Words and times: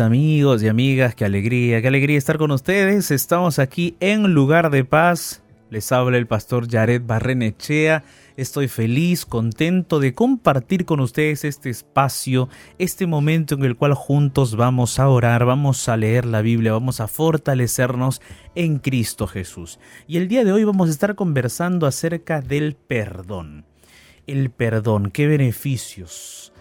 amigos 0.00 0.62
y 0.62 0.68
amigas, 0.68 1.14
qué 1.14 1.24
alegría, 1.24 1.82
qué 1.82 1.88
alegría 1.88 2.18
estar 2.18 2.38
con 2.38 2.50
ustedes. 2.50 3.10
Estamos 3.10 3.58
aquí 3.58 3.96
en 4.00 4.32
Lugar 4.34 4.70
de 4.70 4.84
Paz. 4.84 5.42
Les 5.70 5.92
habla 5.92 6.16
el 6.18 6.26
pastor 6.26 6.70
Jared 6.70 7.02
Barrenechea. 7.04 8.04
Estoy 8.36 8.68
feliz, 8.68 9.26
contento 9.26 10.00
de 10.00 10.14
compartir 10.14 10.84
con 10.84 11.00
ustedes 11.00 11.44
este 11.44 11.70
espacio, 11.70 12.48
este 12.78 13.06
momento 13.06 13.54
en 13.54 13.64
el 13.64 13.76
cual 13.76 13.94
juntos 13.94 14.56
vamos 14.56 14.98
a 14.98 15.08
orar, 15.08 15.44
vamos 15.44 15.88
a 15.88 15.96
leer 15.96 16.24
la 16.24 16.42
Biblia, 16.42 16.72
vamos 16.72 17.00
a 17.00 17.08
fortalecernos 17.08 18.22
en 18.54 18.78
Cristo 18.78 19.26
Jesús. 19.26 19.78
Y 20.06 20.16
el 20.16 20.28
día 20.28 20.44
de 20.44 20.52
hoy 20.52 20.64
vamos 20.64 20.88
a 20.88 20.92
estar 20.92 21.14
conversando 21.14 21.86
acerca 21.86 22.40
del 22.40 22.74
perdón. 22.74 23.64
El 24.26 24.50
perdón, 24.50 25.10
qué 25.10 25.26
beneficios, 25.26 26.53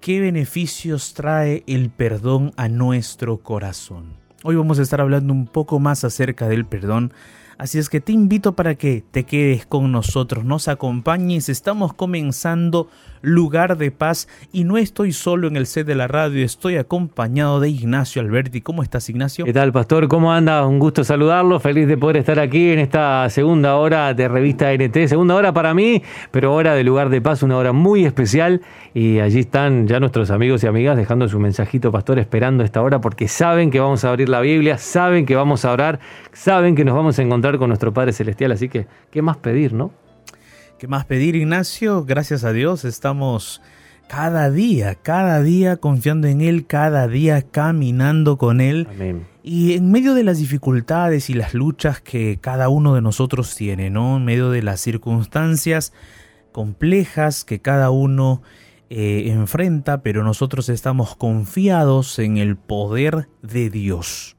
¿Qué 0.00 0.18
beneficios 0.18 1.12
trae 1.12 1.62
el 1.66 1.90
perdón 1.90 2.52
a 2.56 2.68
nuestro 2.70 3.36
corazón? 3.36 4.14
Hoy 4.42 4.56
vamos 4.56 4.78
a 4.78 4.82
estar 4.82 4.98
hablando 4.98 5.34
un 5.34 5.46
poco 5.46 5.78
más 5.78 6.04
acerca 6.04 6.48
del 6.48 6.64
perdón, 6.64 7.12
así 7.60 7.78
es 7.78 7.90
que 7.90 8.00
te 8.00 8.12
invito 8.12 8.54
para 8.54 8.74
que 8.74 9.04
te 9.10 9.24
quedes 9.24 9.66
con 9.66 9.92
nosotros, 9.92 10.44
nos 10.46 10.66
acompañes, 10.66 11.50
estamos 11.50 11.92
comenzando 11.92 12.88
lugar 13.22 13.76
de 13.76 13.90
paz 13.90 14.28
y 14.50 14.64
no 14.64 14.78
estoy 14.78 15.12
solo 15.12 15.46
en 15.46 15.56
el 15.56 15.66
set 15.66 15.86
de 15.86 15.94
la 15.94 16.08
radio, 16.08 16.42
estoy 16.42 16.76
acompañado 16.76 17.60
de 17.60 17.68
Ignacio 17.68 18.22
Alberti. 18.22 18.62
¿Cómo 18.62 18.82
estás 18.82 19.10
Ignacio? 19.10 19.44
¿Qué 19.44 19.52
tal 19.52 19.72
Pastor? 19.72 20.08
¿Cómo 20.08 20.32
anda? 20.32 20.66
Un 20.66 20.78
gusto 20.78 21.04
saludarlo, 21.04 21.60
feliz 21.60 21.86
de 21.86 21.98
poder 21.98 22.16
estar 22.18 22.38
aquí 22.38 22.70
en 22.70 22.78
esta 22.78 23.28
segunda 23.28 23.76
hora 23.76 24.14
de 24.14 24.26
revista 24.28 24.72
NT, 24.72 25.08
segunda 25.08 25.34
hora 25.34 25.52
para 25.52 25.74
mí, 25.74 26.02
pero 26.30 26.54
hora 26.54 26.74
de 26.74 26.82
lugar 26.84 27.10
de 27.10 27.20
paz, 27.20 27.42
una 27.42 27.58
hora 27.58 27.72
muy 27.72 28.06
especial 28.06 28.62
y 28.94 29.18
allí 29.18 29.40
están 29.40 29.86
ya 29.86 30.00
nuestros 30.00 30.30
amigos 30.30 30.64
y 30.64 30.66
amigas 30.66 30.96
dejando 30.96 31.28
su 31.28 31.38
mensajito 31.38 31.92
Pastor 31.92 32.18
esperando 32.18 32.64
esta 32.64 32.82
hora 32.82 33.00
porque 33.00 33.28
saben 33.28 33.70
que 33.70 33.80
vamos 33.80 34.04
a 34.04 34.08
abrir 34.08 34.28
la 34.28 34.40
Biblia, 34.40 34.78
saben 34.78 35.26
que 35.26 35.36
vamos 35.36 35.64
a 35.64 35.72
orar, 35.72 36.00
saben 36.32 36.74
que 36.74 36.84
nos 36.84 36.94
vamos 36.94 37.18
a 37.18 37.22
encontrar 37.22 37.49
con 37.58 37.68
nuestro 37.68 37.92
Padre 37.92 38.12
Celestial, 38.12 38.52
así 38.52 38.68
que 38.68 38.86
¿qué 39.10 39.22
más 39.22 39.36
pedir, 39.36 39.72
no? 39.72 39.92
¿Qué 40.78 40.88
más 40.88 41.04
pedir, 41.04 41.36
Ignacio? 41.36 42.04
Gracias 42.04 42.44
a 42.44 42.52
Dios 42.52 42.84
estamos 42.84 43.60
cada 44.08 44.50
día, 44.50 44.96
cada 44.96 45.40
día 45.42 45.76
confiando 45.76 46.26
en 46.26 46.40
Él, 46.40 46.66
cada 46.66 47.06
día 47.06 47.42
caminando 47.42 48.38
con 48.38 48.60
Él. 48.60 48.88
Amén. 48.90 49.26
Y 49.42 49.74
en 49.74 49.92
medio 49.92 50.14
de 50.14 50.24
las 50.24 50.38
dificultades 50.38 51.30
y 51.30 51.34
las 51.34 51.54
luchas 51.54 52.00
que 52.00 52.38
cada 52.40 52.68
uno 52.68 52.94
de 52.94 53.02
nosotros 53.02 53.54
tiene, 53.54 53.88
¿no? 53.88 54.16
En 54.16 54.24
medio 54.24 54.50
de 54.50 54.62
las 54.62 54.80
circunstancias 54.80 55.92
complejas 56.52 57.44
que 57.44 57.60
cada 57.60 57.90
uno 57.90 58.42
eh, 58.90 59.30
enfrenta, 59.30 60.02
pero 60.02 60.24
nosotros 60.24 60.68
estamos 60.68 61.14
confiados 61.14 62.18
en 62.18 62.36
el 62.36 62.56
poder 62.56 63.28
de 63.42 63.70
Dios. 63.70 64.36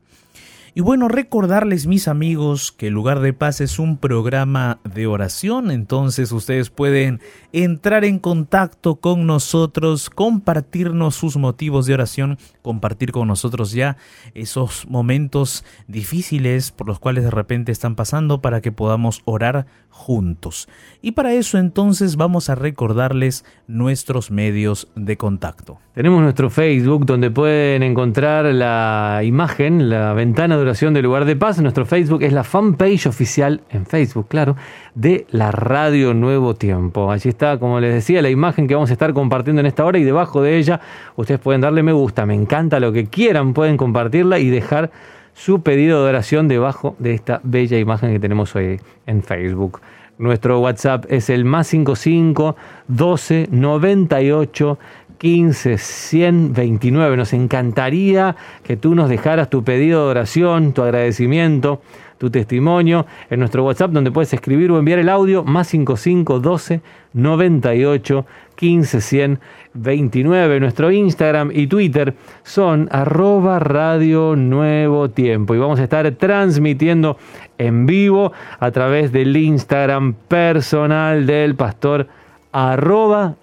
Y 0.74 0.80
bueno, 0.80 1.10
recordarles 1.10 1.86
mis 1.86 2.08
amigos 2.08 2.72
que 2.72 2.88
el 2.88 2.94
lugar 2.94 3.20
de 3.20 3.34
paz 3.34 3.60
es 3.60 3.78
un 3.78 3.98
programa 3.98 4.80
de 4.86 5.06
oración, 5.06 5.70
entonces 5.70 6.32
ustedes 6.32 6.70
pueden 6.70 7.20
entrar 7.52 8.06
en 8.06 8.20
contacto 8.20 8.96
con 8.96 9.28
nosotros, 9.28 10.10
compartirnos 10.10 11.16
sus 11.16 11.36
motivos 11.36 11.88
de 11.88 11.96
oración, 11.96 12.38
compartir 12.62 13.12
con 13.12 13.28
nosotros 13.28 13.74
ya 13.74 13.98
esos 14.34 14.88
momentos 14.88 15.66
difíciles 15.90 16.72
por 16.72 16.88
los 16.88 17.00
cuales 17.00 17.26
de 17.26 17.32
repente 17.32 17.74
están 17.74 17.96
pasando 17.96 18.42
para 18.42 18.62
que 18.62 18.72
podamos 18.72 19.24
orar 19.26 19.66
juntos. 19.90 20.70
Y 21.02 21.12
para 21.12 21.34
eso 21.34 21.58
entonces 21.58 22.16
vamos 22.16 22.50
a 22.50 22.56
recordarles 22.56 23.44
nuestros 23.68 24.32
medios 24.32 24.88
de 24.96 25.18
contacto. 25.18 25.80
Tenemos 25.94 26.22
nuestro 26.22 26.50
Facebook 26.50 27.06
donde 27.06 27.30
pueden 27.30 27.84
encontrar 27.84 28.46
la 28.46 29.20
imagen, 29.26 29.90
la 29.90 30.14
ventana 30.14 30.58
de 30.58 30.61
oración 30.62 30.94
del 30.94 31.04
lugar 31.04 31.26
de 31.26 31.36
paz. 31.36 31.62
Nuestro 31.62 31.86
Facebook 31.86 32.24
es 32.24 32.34
la 32.34 32.44
fanpage 32.44 33.08
oficial 33.08 33.62
en 33.70 33.86
Facebook, 33.86 34.28
claro, 34.28 34.56
de 34.96 35.26
la 35.30 35.52
Radio 35.52 36.14
Nuevo 36.14 36.56
Tiempo. 36.56 37.12
Allí 37.12 37.30
está, 37.30 37.60
como 37.60 37.80
les 37.80 37.94
decía, 37.94 38.22
la 38.22 38.30
imagen 38.30 38.68
que 38.68 38.76
vamos 38.76 38.90
a 38.90 38.94
estar 38.94 39.14
compartiendo 39.14 39.60
en 39.60 39.66
esta 39.66 39.86
hora 39.86 39.98
y 40.00 40.04
debajo 40.04 40.42
de 40.42 40.58
ella 40.58 40.80
ustedes 41.16 41.40
pueden 41.40 41.62
darle 41.62 41.84
me 41.84 41.92
gusta, 41.92 42.26
me 42.26 42.36
encanta 42.36 42.80
lo 42.80 42.92
que 42.92 43.08
quieran, 43.08 43.54
pueden 43.54 43.78
compartirla 43.78 44.40
y 44.40 44.50
dejar 44.50 44.92
su 45.34 45.62
pedido 45.62 46.04
de 46.04 46.10
oración 46.10 46.48
debajo 46.48 46.96
de 47.00 47.14
esta 47.14 47.42
bella 47.44 47.78
imagen 47.78 48.14
que 48.14 48.20
tenemos 48.20 48.56
hoy 48.56 48.80
en 49.06 49.24
Facebook. 49.24 49.82
Nuestro 50.22 50.60
WhatsApp 50.60 51.06
es 51.10 51.32
el 51.32 51.46
más 51.46 51.66
55 51.68 52.56
12 52.88 53.48
98 53.50 54.78
15 55.22 55.78
129. 55.78 57.16
Nos 57.16 57.34
encantaría 57.34 58.36
que 58.64 58.76
tú 58.76 58.96
nos 58.96 59.08
dejaras 59.08 59.52
tu 59.52 59.64
pedido 59.64 60.06
de 60.06 60.10
oración, 60.10 60.74
tu 60.74 60.82
agradecimiento, 60.82 61.80
tu 62.18 62.32
testimonio 62.32 63.06
en 63.30 63.40
nuestro 63.40 63.64
WhatsApp 63.64 63.92
donde 63.92 64.10
puedes 64.10 64.34
escribir 64.34 64.72
o 64.72 64.80
enviar 64.80 64.98
el 64.98 65.10
audio 65.10 65.44
más 65.44 65.68
55 65.68 66.40
12 66.40 66.82
98 67.14 68.26
15 68.56 69.02
129. 69.02 70.60
Nuestro 70.60 70.90
Instagram 70.92 71.52
y 71.54 71.68
Twitter 71.68 72.16
son 72.42 72.90
arroba 72.92 73.60
radio 73.60 74.36
nuevo 74.36 75.12
tiempo 75.12 75.54
y 75.54 75.60
vamos 75.60 75.80
a 75.80 75.84
estar 75.84 76.10
transmitiendo 76.14 77.18
en 77.60 77.86
vivo 77.86 78.34
a 78.60 78.72
través 78.72 79.12
del 79.12 79.38
Instagram 79.38 80.16
personal 80.28 81.28
del 81.28 81.54
pastor 81.54 82.08
arroba 82.52 83.36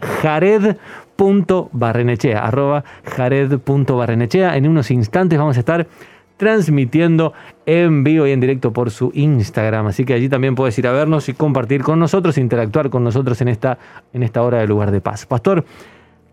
jared.barrenechea 1.18 2.44
arroba 2.44 2.84
jared.barrenechea 3.04 4.56
en 4.56 4.68
unos 4.68 4.90
instantes 4.90 5.38
vamos 5.38 5.56
a 5.56 5.60
estar 5.60 5.88
transmitiendo 6.36 7.32
en 7.66 8.04
vivo 8.04 8.26
y 8.26 8.30
en 8.30 8.38
directo 8.38 8.72
por 8.72 8.92
su 8.92 9.10
Instagram. 9.12 9.88
Así 9.88 10.04
que 10.04 10.14
allí 10.14 10.28
también 10.28 10.54
puedes 10.54 10.78
ir 10.78 10.86
a 10.86 10.92
vernos 10.92 11.28
y 11.28 11.34
compartir 11.34 11.82
con 11.82 11.98
nosotros, 11.98 12.38
interactuar 12.38 12.90
con 12.90 13.02
nosotros 13.02 13.40
en 13.40 13.48
esta, 13.48 13.78
en 14.12 14.22
esta 14.22 14.42
hora 14.42 14.58
de 14.58 14.68
lugar 14.68 14.92
de 14.92 15.00
paz. 15.00 15.26
Pastor, 15.26 15.64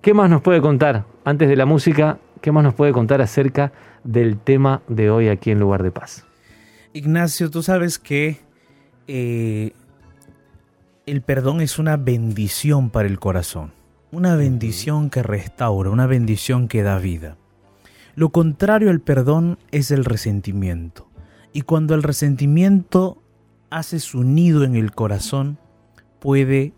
¿qué 0.01 0.13
más 0.13 0.29
nos 0.29 0.43
puede 0.43 0.61
contar 0.61 1.05
antes 1.23 1.49
de 1.49 1.55
la 1.55 1.65
música? 1.65 2.19
¿Qué 2.39 2.51
más 2.51 2.63
nos 2.63 2.75
puede 2.75 2.91
contar 2.91 3.19
acerca 3.21 3.71
del 4.03 4.37
tema 4.37 4.83
de 4.87 5.09
hoy 5.09 5.27
aquí 5.29 5.49
en 5.49 5.59
lugar 5.59 5.81
de 5.81 5.89
paz? 5.89 6.23
Ignacio, 6.93 7.49
tú 7.49 7.63
sabes 7.63 7.97
que 7.97 8.37
eh, 9.07 9.71
el 11.07 11.21
perdón 11.21 11.61
es 11.61 11.79
una 11.79 11.97
bendición 11.97 12.91
para 12.91 13.07
el 13.07 13.19
corazón, 13.19 13.71
una 14.15 14.37
bendición 14.37 15.09
que 15.09 15.23
restaura, 15.23 15.89
una 15.89 16.07
bendición 16.07 16.69
que 16.69 16.83
da 16.83 16.99
vida. 16.99 17.35
Lo 18.15 18.29
contrario 18.29 18.89
al 18.89 19.01
perdón 19.01 19.57
es 19.71 19.91
el 19.91 20.05
resentimiento. 20.05 21.09
Y 21.51 21.63
cuando 21.63 21.95
el 21.95 22.01
resentimiento 22.01 23.21
hace 23.69 23.99
su 23.99 24.23
nido 24.23 24.63
en 24.63 24.75
el 24.75 24.93
corazón, 24.93 25.59
puede 26.19 26.71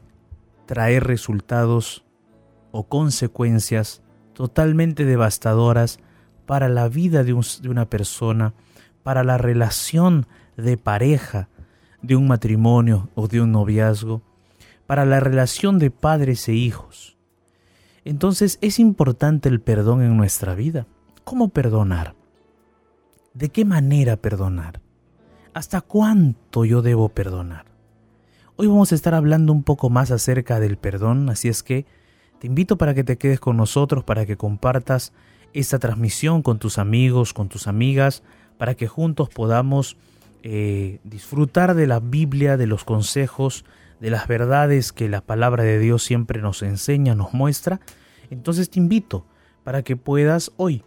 traer 0.66 1.04
resultados 1.04 2.04
o 2.72 2.88
consecuencias 2.88 4.02
totalmente 4.34 5.06
devastadoras 5.06 6.00
para 6.48 6.70
la 6.70 6.90
vida 6.90 7.24
de, 7.24 7.40
de 7.62 7.70
una 7.70 7.88
persona, 7.88 8.56
para 9.04 9.24
la 9.24 9.38
relación 9.38 10.26
de 10.58 10.76
pareja, 10.76 11.50
de 12.02 12.16
un 12.16 12.28
matrimonio 12.28 13.12
o 13.14 13.28
de 13.28 13.42
un 13.42 13.52
noviazgo, 13.52 14.24
para 14.88 15.06
la 15.06 15.20
relación 15.20 15.78
de 15.78 15.92
padres 15.92 16.48
e 16.50 16.54
hijos. 16.54 17.17
Entonces 18.08 18.58
es 18.62 18.80
importante 18.80 19.50
el 19.50 19.60
perdón 19.60 20.02
en 20.02 20.16
nuestra 20.16 20.56
vida. 20.56 20.88
¿Cómo 21.26 21.50
perdonar? 21.50 22.16
¿De 23.34 23.50
qué 23.50 23.66
manera 23.66 24.16
perdonar? 24.16 24.80
¿Hasta 25.54 25.82
cuánto 25.82 26.64
yo 26.64 26.82
debo 26.82 27.10
perdonar? 27.10 27.66
Hoy 28.56 28.68
vamos 28.68 28.94
a 28.94 28.96
estar 28.96 29.14
hablando 29.14 29.52
un 29.52 29.62
poco 29.62 29.90
más 29.90 30.12
acerca 30.12 30.62
del 30.62 30.78
perdón, 30.78 31.30
así 31.30 31.50
es 31.50 31.64
que 31.64 31.86
te 32.40 32.48
invito 32.48 32.78
para 32.78 32.94
que 32.94 33.04
te 33.04 33.18
quedes 33.18 33.42
con 33.42 33.58
nosotros, 33.58 34.06
para 34.06 34.26
que 34.26 34.38
compartas 34.38 35.12
esta 35.52 35.78
transmisión 35.78 36.44
con 36.44 36.60
tus 36.60 36.78
amigos, 36.78 37.34
con 37.34 37.50
tus 37.50 37.68
amigas, 37.68 38.24
para 38.58 38.76
que 38.76 38.88
juntos 38.88 39.28
podamos 39.28 39.98
eh, 40.44 41.02
disfrutar 41.04 41.76
de 41.76 41.88
la 41.88 42.00
Biblia, 42.00 42.56
de 42.56 42.68
los 42.68 42.86
consejos, 42.86 43.66
de 44.00 44.10
las 44.10 44.28
verdades 44.28 44.92
que 44.92 45.10
la 45.10 45.22
palabra 45.22 45.64
de 45.64 45.80
Dios 45.80 46.04
siempre 46.04 46.42
nos 46.42 46.62
enseña, 46.62 47.16
nos 47.16 47.34
muestra. 47.34 47.80
Entonces 48.30 48.70
te 48.70 48.80
invito 48.80 49.26
para 49.64 49.84
que 49.84 49.96
puedas 49.96 50.52
hoy 50.58 50.84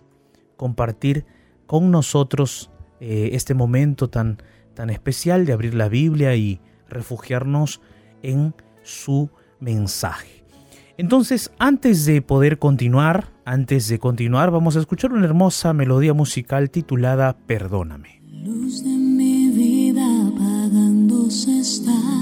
compartir 0.57 1.25
con 1.67 1.91
nosotros 1.91 2.71
eh, 3.01 3.31
este 3.33 3.55
momento 3.55 4.09
tan, 4.09 4.39
tan 4.75 4.91
especial 4.91 5.47
de 5.47 5.53
abrir 5.53 5.75
la 5.75 5.89
Biblia 5.89 6.35
y 6.37 6.61
refugiarnos 6.89 7.81
en 8.23 8.55
su 8.83 9.31
mensaje. 9.61 10.45
Entonces, 10.97 11.51
antes 11.59 12.05
de 12.05 12.21
poder 12.21 12.59
continuar, 12.59 13.33
antes 13.47 13.89
de 13.89 13.99
continuar, 13.99 14.51
vamos 14.51 14.77
a 14.77 14.81
escuchar 14.81 15.13
una 15.13 15.25
hermosa 15.25 15.73
melodía 15.73 16.13
musical 16.13 16.71
titulada 16.71 17.39
Perdóname. 17.47 18.21
Luz 18.27 18.85
de 18.85 18.91
mi 18.91 19.51
vida 19.51 20.07
está 21.61 22.20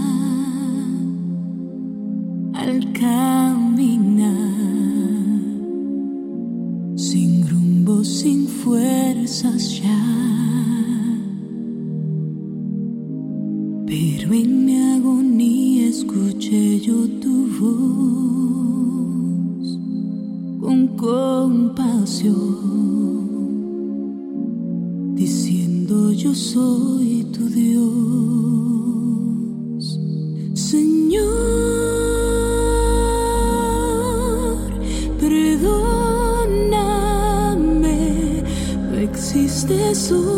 al 2.58 2.92
caminar, 2.92 4.34
sin 6.96 7.48
rumbo, 7.48 8.02
sin 8.02 8.48
fuerzas 8.48 9.80
ya. 9.80 10.04
Pero 13.86 14.32
en 14.34 14.64
mi 14.64 14.76
agonía 14.96 15.86
escuché 15.86 16.80
yo 16.80 17.08
tu 17.22 17.46
voz 17.60 17.78
con 20.60 20.88
compasión, 20.96 22.34
diciendo 25.14 26.10
yo 26.12 26.34
soy 26.34 27.24
tu 27.32 27.48
Dios, 27.48 28.57
诉。 39.98 40.37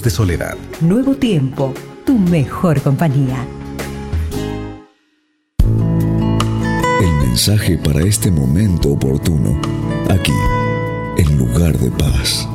De 0.00 0.08
soledad. 0.08 0.56
Nuevo 0.80 1.14
tiempo, 1.16 1.74
tu 2.06 2.18
mejor 2.18 2.80
compañía. 2.80 3.46
El 7.00 7.12
mensaje 7.26 7.76
para 7.76 8.00
este 8.00 8.30
momento 8.30 8.92
oportuno, 8.92 9.60
aquí, 10.08 10.32
en 11.18 11.36
lugar 11.36 11.76
de 11.78 11.90
paz. 11.90 12.48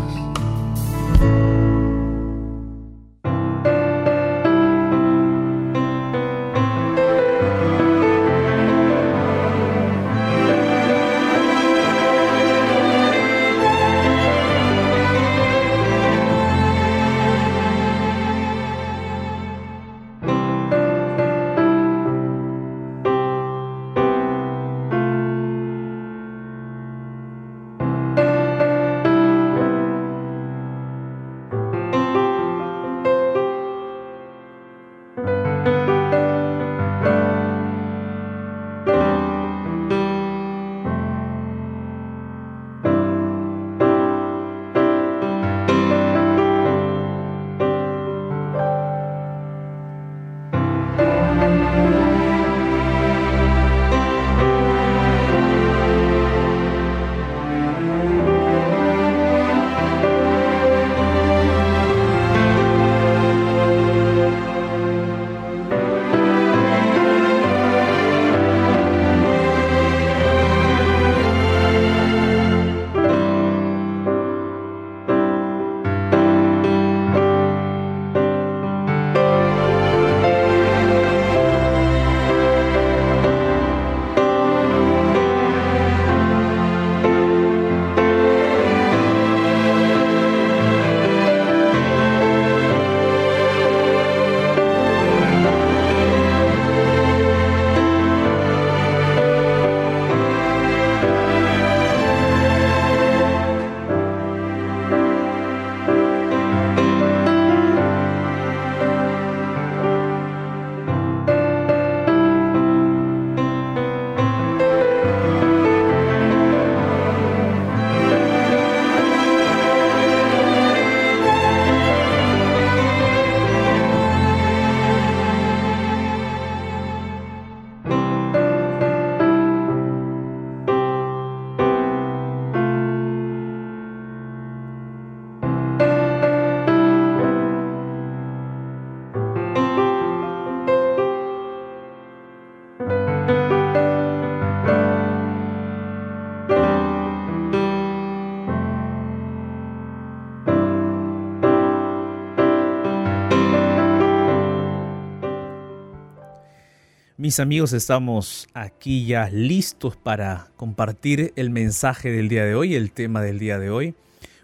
Mis 157.28 157.42
amigos, 157.42 157.74
estamos 157.74 158.48
aquí 158.54 159.06
ya 159.06 159.30
listos 159.30 159.98
para 159.98 160.48
compartir 160.56 161.34
el 161.36 161.50
mensaje 161.50 162.10
del 162.10 162.30
día 162.30 162.46
de 162.46 162.56
hoy, 162.56 162.74
el 162.74 162.94
tema 162.94 163.22
del 163.22 163.38
día 163.38 163.60
de 163.60 163.70
hoy. 163.70 163.96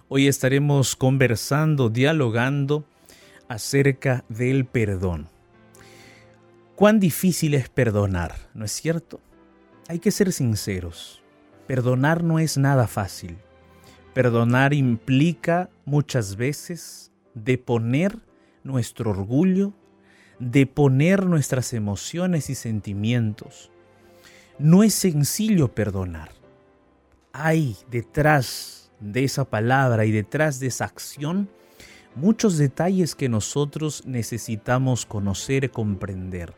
Hoy 0.10 0.28
estaremos 0.28 0.98
conversando, 0.98 1.88
dialogando 1.88 2.84
acerca 3.48 4.26
del 4.28 4.66
perdón. 4.66 5.30
Cuán 6.76 7.00
difícil 7.00 7.54
es 7.54 7.70
perdonar, 7.70 8.36
¿no 8.54 8.66
es 8.66 8.74
cierto? 8.74 9.22
Hay 9.88 10.00
que 10.00 10.12
ser 10.12 10.34
sinceros. 10.34 11.24
Perdonar 11.68 12.22
no 12.22 12.38
es 12.38 12.58
nada 12.58 12.88
fácil. 12.88 13.38
Perdonar 14.14 14.74
implica 14.74 15.70
muchas 15.86 16.36
veces 16.36 17.14
deponer 17.34 18.20
nuestro 18.66 19.12
orgullo, 19.12 19.72
de 20.52 20.66
poner 20.66 21.26
nuestras 21.26 21.74
emociones 21.74 22.50
y 22.50 22.56
sentimientos. 22.56 23.72
No 24.60 24.84
es 24.84 24.94
sencillo 24.94 25.74
perdonar. 25.74 26.32
Hay 27.32 27.78
detrás 27.90 28.92
de 29.00 29.24
esa 29.24 29.46
palabra 29.46 30.06
y 30.06 30.12
detrás 30.12 30.60
de 30.60 30.68
esa 30.68 30.86
acción 30.86 31.50
muchos 32.16 32.58
detalles 32.58 33.16
que 33.16 33.30
nosotros 33.30 34.04
necesitamos 34.06 35.06
conocer 35.06 35.64
y 35.64 35.70
comprender. 35.70 36.54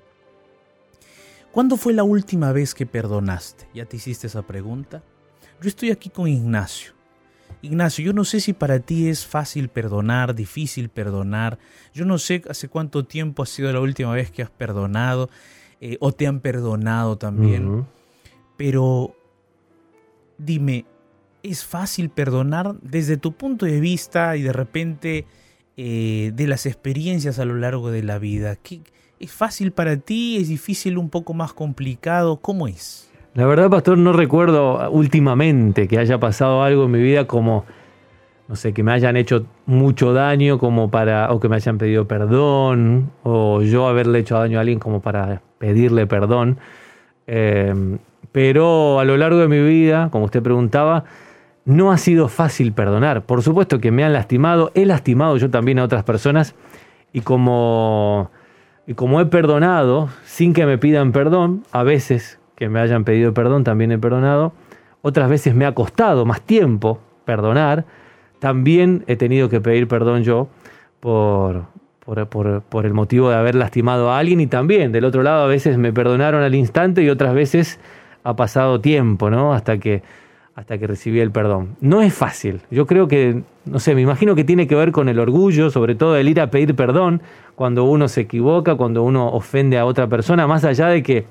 ¿Cuándo 1.52 1.78
fue 1.78 1.94
la 1.94 2.04
última 2.04 2.52
vez 2.52 2.74
que 2.74 2.86
perdonaste? 2.86 3.68
¿Ya 3.74 3.86
te 3.86 3.98
hiciste 3.98 4.28
esa 4.28 4.42
pregunta? 4.42 5.04
Yo 5.62 5.70
estoy 5.70 5.92
aquí 5.92 6.10
con 6.10 6.28
Ignacio. 6.28 6.95
Ignacio, 7.62 8.06
yo 8.06 8.14
no 8.14 8.26
sé 8.26 8.40
si 8.40 8.54
para 8.54 8.80
ti 8.80 9.10
es 9.10 9.26
fácil 9.26 9.70
perdonar, 9.70 10.36
difícil 10.36 10.90
perdonar. 10.90 11.58
Yo 11.94 12.06
no 12.06 12.18
sé 12.20 12.44
hace 12.50 12.68
cuánto 12.68 13.06
tiempo 13.06 13.44
ha 13.44 13.46
sido 13.46 13.72
la 13.74 13.80
última 13.80 14.14
vez 14.14 14.30
que 14.30 14.44
has 14.44 14.52
perdonado 14.52 15.30
eh, 15.82 15.98
o 16.00 16.12
te 16.12 16.28
han 16.28 16.40
perdonado 16.42 17.18
también. 17.18 17.86
Pero 18.58 19.16
dime, 20.38 20.86
¿es 21.44 21.66
fácil 21.66 22.10
perdonar 22.10 22.76
desde 22.82 23.18
tu 23.18 23.34
punto 23.34 23.66
de 23.66 23.80
vista 23.80 24.38
y 24.38 24.44
de 24.44 24.54
repente 24.54 25.26
eh, 25.76 26.32
de 26.34 26.48
las 26.48 26.66
experiencias 26.66 27.40
a 27.40 27.46
lo 27.46 27.56
largo 27.56 27.90
de 27.90 28.04
la 28.04 28.20
vida? 28.20 28.58
¿Es 29.20 29.32
fácil 29.32 29.72
para 29.72 29.98
ti? 29.98 30.38
¿Es 30.38 30.50
difícil, 30.50 30.98
un 30.98 31.10
poco 31.10 31.34
más 31.34 31.54
complicado? 31.54 32.38
¿Cómo 32.38 32.68
es? 32.68 33.10
La 33.36 33.46
verdad, 33.46 33.70
pastor, 33.70 33.98
no 33.98 34.14
recuerdo 34.14 34.90
últimamente 34.92 35.90
que 35.90 36.00
haya 36.00 36.18
pasado 36.22 36.64
algo 36.64 36.86
en 36.86 36.92
mi 36.92 37.02
vida 37.02 37.28
como, 37.28 37.66
no 38.48 38.56
sé, 38.56 38.74
que 38.74 38.82
me 38.82 38.94
hayan 38.94 39.18
hecho 39.18 39.46
mucho 39.66 40.14
daño 40.14 40.58
como 40.58 40.90
para, 40.90 41.30
o 41.34 41.42
que 41.42 41.50
me 41.50 41.58
hayan 41.58 41.78
pedido 41.78 42.08
perdón, 42.08 43.12
o 43.24 43.62
yo 43.62 43.90
haberle 43.90 44.20
hecho 44.20 44.40
daño 44.40 44.58
a 44.58 44.62
alguien 44.62 44.80
como 44.80 45.02
para 45.02 45.42
pedirle 45.58 46.08
perdón. 46.08 46.60
Em, 47.28 47.98
pero 48.32 49.02
a 49.02 49.04
lo 49.04 49.18
largo 49.18 49.40
de 49.40 49.50
mi 49.50 49.62
vida, 49.62 50.08
como 50.12 50.24
usted 50.24 50.42
preguntaba, 50.42 51.04
no 51.66 51.92
ha 51.92 51.98
sido 51.98 52.30
fácil 52.30 52.72
perdonar. 52.72 53.26
Por 53.26 53.42
supuesto 53.42 53.82
que 53.82 53.92
me 53.92 54.06
han 54.06 54.14
lastimado, 54.14 54.72
he 54.76 54.86
lastimado 54.86 55.36
yo 55.36 55.50
también 55.50 55.80
a 55.80 55.84
otras 55.84 56.06
personas 56.06 56.56
y 57.12 57.20
como, 57.20 58.32
y 58.88 58.94
como 58.94 59.20
he 59.20 59.26
perdonado 59.26 60.08
sin 60.24 60.54
que 60.54 60.66
me 60.66 60.78
pidan 60.78 61.12
perdón, 61.12 61.66
a 61.74 61.84
veces 61.84 62.40
que 62.56 62.70
me 62.70 62.80
hayan 62.80 63.04
pedido 63.04 63.34
perdón, 63.34 63.64
también 63.64 63.92
he 63.92 63.98
perdonado. 63.98 64.54
Otras 65.02 65.30
veces 65.30 65.54
me 65.54 65.66
ha 65.66 65.74
costado 65.74 66.26
más 66.26 66.42
tiempo 66.42 67.00
perdonar. 67.26 67.86
También 68.40 69.04
he 69.08 69.16
tenido 69.16 69.50
que 69.50 69.62
pedir 69.62 69.88
perdón 69.88 70.24
yo 70.24 70.48
por, 71.00 71.66
por, 72.06 72.86
el 72.86 72.94
motivo 72.94 73.30
de 73.30 73.36
haber 73.36 73.56
lastimado 73.56 74.12
a 74.12 74.20
alguien 74.20 74.40
y 74.40 74.48
también 74.48 74.92
del 74.92 75.06
otro 75.06 75.24
lado 75.24 75.44
a 75.44 75.48
veces 75.48 75.78
me 75.78 75.92
perdonaron 75.92 76.44
al 76.44 76.54
instante 76.56 77.02
y 77.04 77.10
otras 77.10 77.34
veces 77.34 77.80
ha 78.24 78.36
pasado 78.36 78.80
tiempo, 78.82 79.30
¿no? 79.30 79.54
Hasta 79.54 79.78
que, 79.78 80.04
hasta 80.56 80.78
que 80.78 80.88
recibí 80.88 81.20
el 81.20 81.32
perdón. 81.32 81.76
No 81.82 82.02
es 82.02 82.14
fácil. 82.14 82.62
Yo 82.72 82.86
creo 82.86 83.08
que, 83.08 83.44
no 83.66 83.80
sé, 83.80 83.96
me 83.96 84.02
imagino 84.02 84.36
que 84.36 84.44
tiene 84.44 84.68
que 84.68 84.76
ver 84.76 84.92
con 84.92 85.10
el 85.10 85.20
orgullo, 85.20 85.70
sobre 85.70 85.96
todo 85.96 86.16
el 86.16 86.30
ir 86.30 86.42
a 86.42 86.50
pedir 86.50 86.76
perdón 86.76 87.22
cuando 87.56 87.84
uno 87.86 88.08
se 88.08 88.22
equivoca, 88.22 88.76
cuando 88.76 89.04
uno 89.04 89.30
ofende 89.30 89.78
a 89.78 89.86
otra 89.86 90.08
persona, 90.08 90.48
más 90.48 90.64
allá 90.64 90.88
de 90.88 91.04
que, 91.04 91.26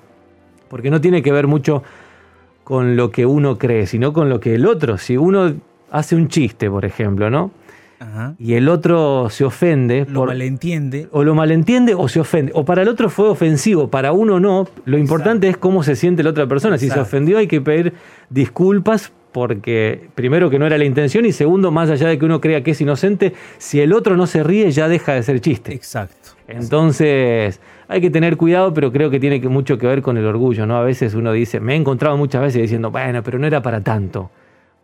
porque 0.68 0.90
no 0.90 1.00
tiene 1.00 1.22
que 1.22 1.32
ver 1.32 1.46
mucho 1.46 1.82
con 2.64 2.96
lo 2.96 3.10
que 3.10 3.26
uno 3.26 3.58
cree, 3.58 3.86
sino 3.86 4.12
con 4.12 4.28
lo 4.28 4.40
que 4.40 4.54
el 4.54 4.66
otro, 4.66 4.98
si 4.98 5.16
uno 5.16 5.54
hace 5.90 6.16
un 6.16 6.28
chiste, 6.28 6.70
por 6.70 6.84
ejemplo, 6.84 7.30
¿no? 7.30 7.50
y 8.38 8.54
el 8.54 8.68
otro 8.68 9.28
se 9.30 9.44
ofende. 9.44 10.06
Lo 10.08 10.26
malentiende. 10.26 11.08
O 11.10 11.24
lo 11.24 11.34
malentiende 11.34 11.94
o 11.94 12.08
se 12.08 12.20
ofende. 12.20 12.52
O 12.54 12.64
para 12.64 12.82
el 12.82 12.88
otro 12.88 13.08
fue 13.08 13.28
ofensivo, 13.28 13.88
para 13.88 14.12
uno 14.12 14.40
no. 14.40 14.68
Lo 14.84 14.98
importante 14.98 15.48
es 15.48 15.56
cómo 15.56 15.82
se 15.82 15.96
siente 15.96 16.22
la 16.22 16.30
otra 16.30 16.46
persona. 16.46 16.78
Si 16.78 16.90
se 16.90 17.00
ofendió 17.00 17.38
hay 17.38 17.46
que 17.46 17.60
pedir 17.60 17.94
disculpas 18.30 19.12
porque 19.32 20.08
primero 20.14 20.48
que 20.48 20.60
no 20.60 20.66
era 20.66 20.78
la 20.78 20.84
intención 20.84 21.26
y 21.26 21.32
segundo, 21.32 21.72
más 21.72 21.90
allá 21.90 22.06
de 22.08 22.18
que 22.18 22.24
uno 22.24 22.40
crea 22.40 22.62
que 22.62 22.70
es 22.70 22.80
inocente, 22.80 23.34
si 23.58 23.80
el 23.80 23.92
otro 23.92 24.16
no 24.16 24.28
se 24.28 24.44
ríe 24.44 24.70
ya 24.70 24.86
deja 24.86 25.14
de 25.14 25.22
ser 25.24 25.40
chiste. 25.40 25.74
Exacto. 25.74 26.23
Entonces 26.48 27.60
hay 27.88 28.00
que 28.00 28.10
tener 28.10 28.36
cuidado, 28.36 28.74
pero 28.74 28.92
creo 28.92 29.10
que 29.10 29.20
tiene 29.20 29.40
mucho 29.48 29.78
que 29.78 29.86
ver 29.86 30.02
con 30.02 30.16
el 30.16 30.26
orgullo, 30.26 30.66
¿no? 30.66 30.76
A 30.76 30.82
veces 30.82 31.14
uno 31.14 31.32
dice, 31.32 31.60
me 31.60 31.74
he 31.74 31.76
encontrado 31.76 32.16
muchas 32.16 32.42
veces 32.42 32.62
diciendo, 32.62 32.90
bueno, 32.90 33.22
pero 33.22 33.38
no 33.38 33.46
era 33.46 33.62
para 33.62 33.82
tanto. 33.82 34.30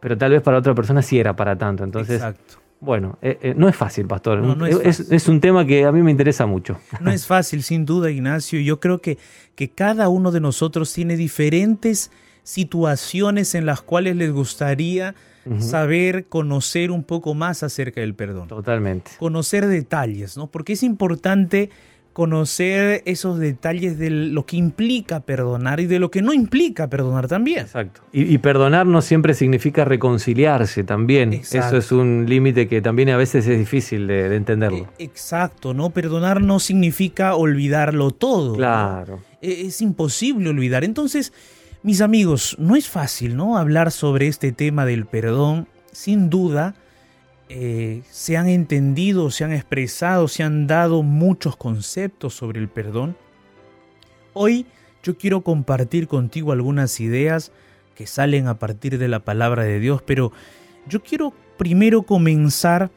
Pero 0.01 0.17
tal 0.17 0.33
vez 0.33 0.43
para 0.43 0.59
otra 0.59 0.75
persona 0.75 1.03
sí 1.03 1.19
era 1.19 1.37
para 1.37 1.57
tanto. 1.57 1.85
Entonces, 1.85 2.17
Exacto. 2.17 2.61
Bueno, 2.81 3.19
eh, 3.21 3.39
eh, 3.43 3.55
no 3.55 3.69
es 3.69 3.77
fácil, 3.77 4.07
pastor. 4.07 4.43
es, 4.83 5.29
un 5.29 5.41
tema 5.41 5.67
que 5.67 5.85
a 5.85 5.93
mí 5.93 6.01
me 6.01 6.11
interesa 6.11 6.47
mucho. 6.47 6.81
No 7.01 7.11
es 7.11 7.27
fácil, 7.27 7.63
sin 7.63 7.85
duda, 7.85 8.11
Ignacio. 8.11 8.59
Yo 8.59 8.81
creo 8.81 9.03
que, 9.03 9.19
que 9.55 9.69
cada 9.69 10.09
uno 10.09 10.31
de 10.31 10.41
nosotros 10.41 10.93
tiene 10.95 11.17
diferentes 11.17 12.11
situaciones 12.43 13.55
en 13.55 13.67
las 13.67 13.83
cuales 13.83 14.17
les 14.17 14.33
gustaría 14.33 15.15
saber, 15.59 16.27
conocer 16.27 16.91
un 16.91 17.05
poco 17.05 17.35
más 17.35 17.63
acerca 17.63 18.01
del 18.01 18.15
perdón. 18.15 18.49
Totalmente. 18.49 19.13
Conocer 19.19 19.67
detalles, 19.67 20.37
¿no? 20.37 20.47
Porque 20.49 20.75
es 20.75 20.83
importante 20.83 21.71
conocer 22.13 23.03
esos 23.07 23.39
detalles 23.39 23.99
de 23.99 24.11
lo 24.11 24.45
que 24.45 24.57
implica 24.57 25.21
perdonar 25.21 25.81
y 25.81 25.87
de 25.87 25.99
lo 25.99 26.11
que 26.11 26.23
no 26.23 26.33
implica 26.33 26.91
perdonar 26.91 27.29
también. 27.29 27.61
Exacto. 27.61 28.03
Y, 28.13 28.37
perdonar 28.39 28.87
no 28.87 29.01
siempre 29.01 29.35
significa 29.35 29.85
reconciliarse 29.85 30.83
también. 30.85 31.33
Eso 31.33 31.77
es 31.77 31.93
un 31.93 32.27
límite 32.29 32.69
que 32.69 32.83
también 32.83 33.11
a 33.11 33.17
veces 33.17 33.47
es 33.47 33.59
difícil 33.59 34.07
de, 34.07 34.35
entenderlo. 34.35 34.89
E, 34.99 35.05
exacto, 35.05 35.73
¿no? 35.73 35.91
Perdonar 35.91 36.43
no 36.43 36.59
significa 36.59 37.37
olvidarlo 37.37 38.11
todo. 38.11 38.55
Claro. 38.57 39.21
E, 39.41 39.67
es 39.67 39.81
imposible 39.81 40.51
olvidar. 40.51 40.83
Entonces, 40.83 41.33
mis 41.83 42.01
amigos, 42.01 42.57
no 42.59 42.77
es 42.77 42.89
fácil, 42.89 43.37
¿no? 43.37 43.57
Hablar 43.57 43.91
sobre 43.91 44.29
este 44.29 44.53
tema 44.53 44.85
del 44.85 45.07
perdón. 45.07 45.69
Sin 45.93 46.31
duda, 46.31 46.75
eh, 47.49 48.03
se 48.11 48.37
han 48.37 48.49
entendido, 48.49 49.31
se 49.31 49.45
han 49.45 49.53
expresado, 49.53 50.29
se 50.29 50.43
han 50.43 50.67
dado 50.67 51.03
muchos 51.03 51.57
conceptos 51.57 52.35
sobre 52.35 52.61
el 52.61 52.69
perdón. 52.69 53.17
Hoy 54.35 54.67
yo 55.03 55.17
quiero 55.17 55.41
compartir 55.41 56.07
contigo 56.07 56.53
algunas 56.53 57.01
ideas 57.01 57.53
que 57.95 58.07
salen 58.07 58.47
a 58.47 58.59
partir 58.59 58.99
de 58.99 59.09
la 59.09 59.21
palabra 59.21 59.65
de 59.65 59.81
Dios, 59.81 60.03
pero 60.03 60.33
yo 60.87 61.03
quiero 61.03 61.33
primero 61.57 62.03
comenzar 62.03 62.91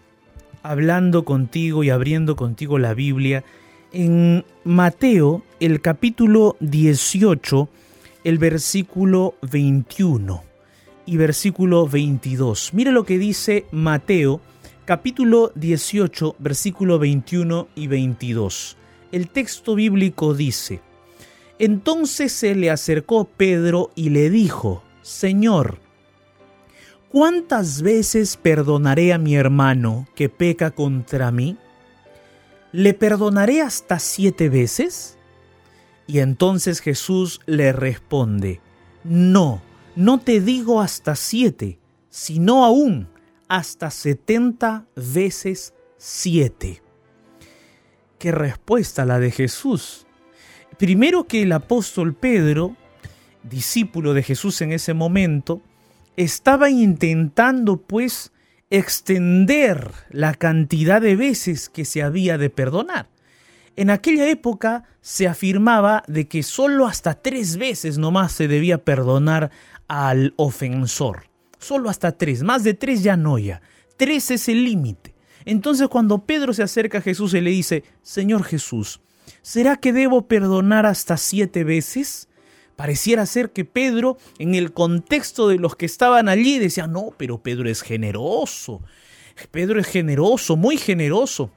hablando 0.62 1.26
contigo 1.26 1.84
y 1.84 1.90
abriendo 1.90 2.36
contigo 2.36 2.78
la 2.78 2.94
Biblia 2.94 3.44
en 3.92 4.46
Mateo, 4.64 5.44
el 5.60 5.82
capítulo 5.82 6.58
18, 6.60 7.70
el 8.24 8.38
versículo 8.38 9.36
21 9.42 10.44
y 11.06 11.18
versículo 11.18 11.88
22. 11.88 12.74
Mire 12.74 12.92
lo 12.92 13.06
que 13.06 13.18
dice 13.18 13.66
Mateo 13.72 14.40
capítulo 14.86 15.52
18 15.56 16.38
versículo 16.40 17.00
21 17.00 17.68
y 17.76 17.88
22. 17.88 18.78
El 19.12 19.30
texto 19.30 19.76
bíblico 19.76 20.34
dice, 20.34 20.82
Entonces 21.60 22.32
se 22.32 22.56
le 22.56 22.70
acercó 22.70 23.26
Pedro 23.26 23.92
y 23.96 24.10
le 24.10 24.30
dijo, 24.30 24.84
Señor, 25.02 25.80
¿cuántas 27.10 27.82
veces 27.82 28.38
perdonaré 28.38 29.14
a 29.14 29.18
mi 29.18 29.36
hermano 29.36 30.08
que 30.16 30.30
peca 30.30 30.72
contra 30.72 31.32
mí? 31.32 31.58
¿Le 32.72 32.94
perdonaré 32.94 33.62
hasta 33.62 34.00
siete 34.00 34.50
veces? 34.50 35.18
Y 36.08 36.20
entonces 36.20 36.80
Jesús 36.82 37.40
le 37.46 37.72
responde, 37.72 38.62
No, 39.04 39.62
no 39.96 40.20
te 40.20 40.42
digo 40.42 40.82
hasta 40.82 41.16
siete, 41.16 41.80
sino 42.10 42.66
aún 42.66 43.08
hasta 43.48 43.92
70 43.92 44.86
veces 44.96 45.74
siete. 45.98 46.82
Qué 48.20 48.32
respuesta 48.32 49.06
la 49.06 49.20
de 49.20 49.32
Jesús. 49.32 50.06
Primero 50.78 51.26
que 51.26 51.44
el 51.44 51.52
apóstol 51.52 52.14
Pedro, 52.14 52.76
discípulo 53.44 54.14
de 54.14 54.24
Jesús 54.24 54.62
en 54.62 54.72
ese 54.72 54.94
momento, 54.94 55.62
estaba 56.18 56.70
intentando 56.70 57.78
pues 57.78 58.32
extender 58.70 59.92
la 60.10 60.34
cantidad 60.34 61.02
de 61.02 61.16
veces 61.16 61.70
que 61.70 61.86
se 61.86 62.02
había 62.02 62.38
de 62.38 62.50
perdonar. 62.50 63.08
En 63.76 63.90
aquella 63.90 64.30
época 64.30 64.84
se 65.02 65.28
afirmaba 65.28 66.04
de 66.08 66.28
que 66.28 66.44
solo 66.44 66.86
hasta 66.86 67.16
tres 67.16 67.58
veces 67.58 67.98
nomás 67.98 68.32
se 68.32 68.48
debía 68.48 68.84
perdonar 68.84 69.50
al 69.88 70.34
ofensor. 70.38 71.24
Solo 71.58 71.90
hasta 71.90 72.12
tres, 72.12 72.44
más 72.44 72.64
de 72.64 72.76
tres 72.76 73.02
ya 73.02 73.18
no 73.18 73.40
ya. 73.40 73.62
Tres 73.98 74.30
es 74.30 74.48
el 74.48 74.64
límite. 74.64 75.16
Entonces 75.46 75.88
cuando 75.88 76.26
Pedro 76.26 76.54
se 76.54 76.62
acerca 76.62 77.00
a 77.00 77.02
Jesús 77.02 77.34
y 77.34 77.42
le 77.42 77.50
dice, 77.50 77.84
Señor 78.04 78.44
Jesús, 78.44 79.02
¿será 79.42 79.78
que 79.78 79.92
debo 79.92 80.28
perdonar 80.28 80.86
hasta 80.86 81.18
siete 81.18 81.64
veces? 81.64 82.30
Pareciera 82.76 83.26
ser 83.26 83.52
que 83.52 83.66
Pedro, 83.66 84.18
en 84.38 84.54
el 84.54 84.72
contexto 84.74 85.48
de 85.48 85.58
los 85.58 85.76
que 85.76 85.86
estaban 85.88 86.30
allí, 86.30 86.60
decía, 86.60 86.86
no, 86.86 87.10
pero 87.18 87.42
Pedro 87.42 87.70
es 87.70 87.82
generoso. 87.82 88.82
Pedro 89.50 89.80
es 89.80 89.88
generoso, 89.88 90.56
muy 90.58 90.78
generoso 90.78 91.52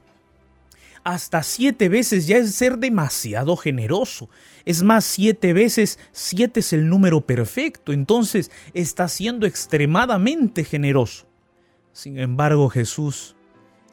hasta 1.07 1.41
siete 1.41 1.87
veces 1.87 2.27
ya 2.27 2.35
es 2.35 2.53
ser 2.53 2.79
demasiado 2.79 3.55
generoso. 3.55 4.29
Es 4.65 4.83
más, 4.83 5.05
siete 5.05 5.53
veces, 5.53 5.99
siete 6.11 6.59
es 6.59 6.73
el 6.73 6.89
número 6.89 7.21
perfecto, 7.21 7.93
entonces 7.93 8.51
está 8.73 9.07
siendo 9.07 9.45
extremadamente 9.47 10.65
generoso. 10.65 11.25
Sin 11.93 12.19
embargo, 12.19 12.67
Jesús, 12.67 13.37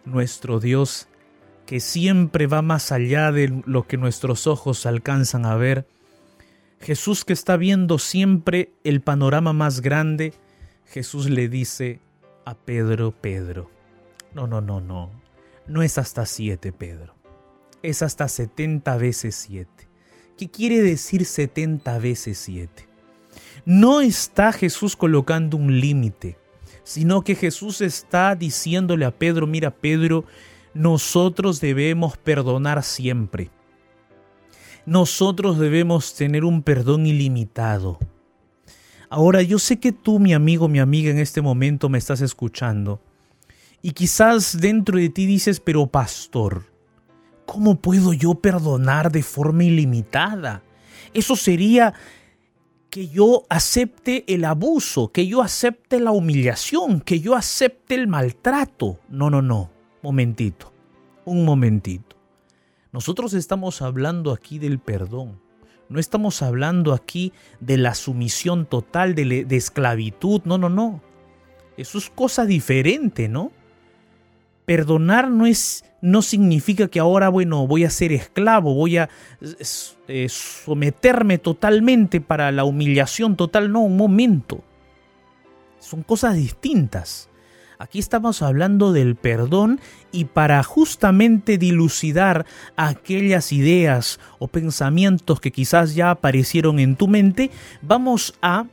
nuestro 0.04 0.58
Dios, 0.58 1.06
que 1.66 1.78
siempre 1.78 2.48
va 2.48 2.62
más 2.62 2.90
allá 2.90 3.30
de 3.30 3.62
lo 3.64 3.86
que 3.86 3.96
nuestros 3.96 4.48
ojos 4.48 4.84
alcanzan 4.84 5.46
a 5.46 5.54
ver, 5.54 5.86
Jesús 6.80 7.24
que 7.24 7.32
está 7.32 7.56
viendo 7.56 8.00
siempre 8.00 8.72
el 8.82 9.02
panorama 9.02 9.52
más 9.52 9.82
grande, 9.82 10.34
Jesús 10.84 11.30
le 11.30 11.48
dice 11.48 12.00
a 12.44 12.56
Pedro, 12.56 13.12
Pedro, 13.12 13.70
no, 14.34 14.48
no, 14.48 14.60
no, 14.60 14.80
no, 14.80 15.23
no 15.66 15.82
es 15.82 15.98
hasta 15.98 16.26
siete, 16.26 16.72
Pedro. 16.72 17.14
Es 17.82 18.02
hasta 18.02 18.28
setenta 18.28 18.96
veces 18.96 19.34
siete. 19.34 19.88
¿Qué 20.36 20.50
quiere 20.50 20.82
decir 20.82 21.24
setenta 21.24 21.98
veces 21.98 22.38
siete? 22.38 22.88
No 23.64 24.00
está 24.00 24.52
Jesús 24.52 24.96
colocando 24.96 25.56
un 25.56 25.80
límite, 25.80 26.36
sino 26.82 27.22
que 27.22 27.34
Jesús 27.34 27.80
está 27.80 28.34
diciéndole 28.34 29.04
a 29.04 29.10
Pedro, 29.10 29.46
mira 29.46 29.70
Pedro, 29.70 30.24
nosotros 30.74 31.60
debemos 31.60 32.16
perdonar 32.16 32.82
siempre. 32.82 33.50
Nosotros 34.86 35.58
debemos 35.58 36.14
tener 36.14 36.44
un 36.44 36.62
perdón 36.62 37.06
ilimitado. 37.06 37.98
Ahora 39.08 39.40
yo 39.40 39.58
sé 39.58 39.78
que 39.78 39.92
tú, 39.92 40.18
mi 40.18 40.34
amigo, 40.34 40.68
mi 40.68 40.78
amiga, 40.78 41.10
en 41.10 41.18
este 41.18 41.40
momento 41.40 41.88
me 41.88 41.98
estás 41.98 42.20
escuchando 42.20 43.00
y 43.84 43.90
quizás 43.90 44.58
dentro 44.58 44.96
de 44.96 45.10
ti 45.10 45.26
dices, 45.26 45.60
pero 45.60 45.86
pastor, 45.86 46.64
¿cómo 47.44 47.82
puedo 47.82 48.14
yo 48.14 48.34
perdonar 48.34 49.12
de 49.12 49.22
forma 49.22 49.64
ilimitada? 49.64 50.62
Eso 51.12 51.36
sería 51.36 51.92
que 52.88 53.08
yo 53.08 53.44
acepte 53.50 54.24
el 54.26 54.46
abuso, 54.46 55.12
que 55.12 55.26
yo 55.26 55.42
acepte 55.42 56.00
la 56.00 56.12
humillación, 56.12 57.02
que 57.02 57.20
yo 57.20 57.34
acepte 57.34 57.94
el 57.94 58.08
maltrato. 58.08 59.00
No, 59.10 59.28
no, 59.28 59.42
no. 59.42 59.70
Momentito. 60.02 60.72
Un 61.26 61.44
momentito. 61.44 62.16
Nosotros 62.90 63.34
estamos 63.34 63.82
hablando 63.82 64.32
aquí 64.32 64.58
del 64.58 64.78
perdón. 64.78 65.42
No 65.90 66.00
estamos 66.00 66.40
hablando 66.40 66.94
aquí 66.94 67.34
de 67.60 67.76
la 67.76 67.94
sumisión 67.94 68.64
total, 68.64 69.14
de, 69.14 69.44
de 69.44 69.56
esclavitud. 69.56 70.40
No, 70.46 70.56
no, 70.56 70.70
no. 70.70 71.02
Eso 71.76 71.98
es 71.98 72.08
cosa 72.08 72.46
diferente, 72.46 73.28
¿no? 73.28 73.52
Perdonar 74.64 75.30
no 75.30 75.46
es 75.46 75.84
no 76.04 76.20
significa 76.20 76.88
que 76.88 77.00
ahora, 77.00 77.30
bueno, 77.30 77.66
voy 77.66 77.84
a 77.84 77.90
ser 77.90 78.12
esclavo, 78.12 78.74
voy 78.74 78.98
a 78.98 79.08
eh, 80.06 80.28
someterme 80.28 81.38
totalmente 81.38 82.20
para 82.20 82.52
la 82.52 82.64
humillación 82.64 83.36
total, 83.36 83.72
no, 83.72 83.80
un 83.80 83.96
momento. 83.96 84.62
Son 85.78 86.02
cosas 86.02 86.36
distintas. 86.36 87.30
Aquí 87.78 87.98
estamos 87.98 88.42
hablando 88.42 88.92
del 88.92 89.16
perdón 89.16 89.80
y 90.12 90.26
para 90.26 90.62
justamente 90.62 91.56
dilucidar 91.56 92.44
aquellas 92.76 93.50
ideas 93.50 94.20
o 94.38 94.46
pensamientos 94.46 95.40
que 95.40 95.52
quizás 95.52 95.94
ya 95.94 96.10
aparecieron 96.10 96.80
en 96.80 96.96
tu 96.96 97.08
mente, 97.08 97.50
vamos 97.80 98.34
a, 98.42 98.66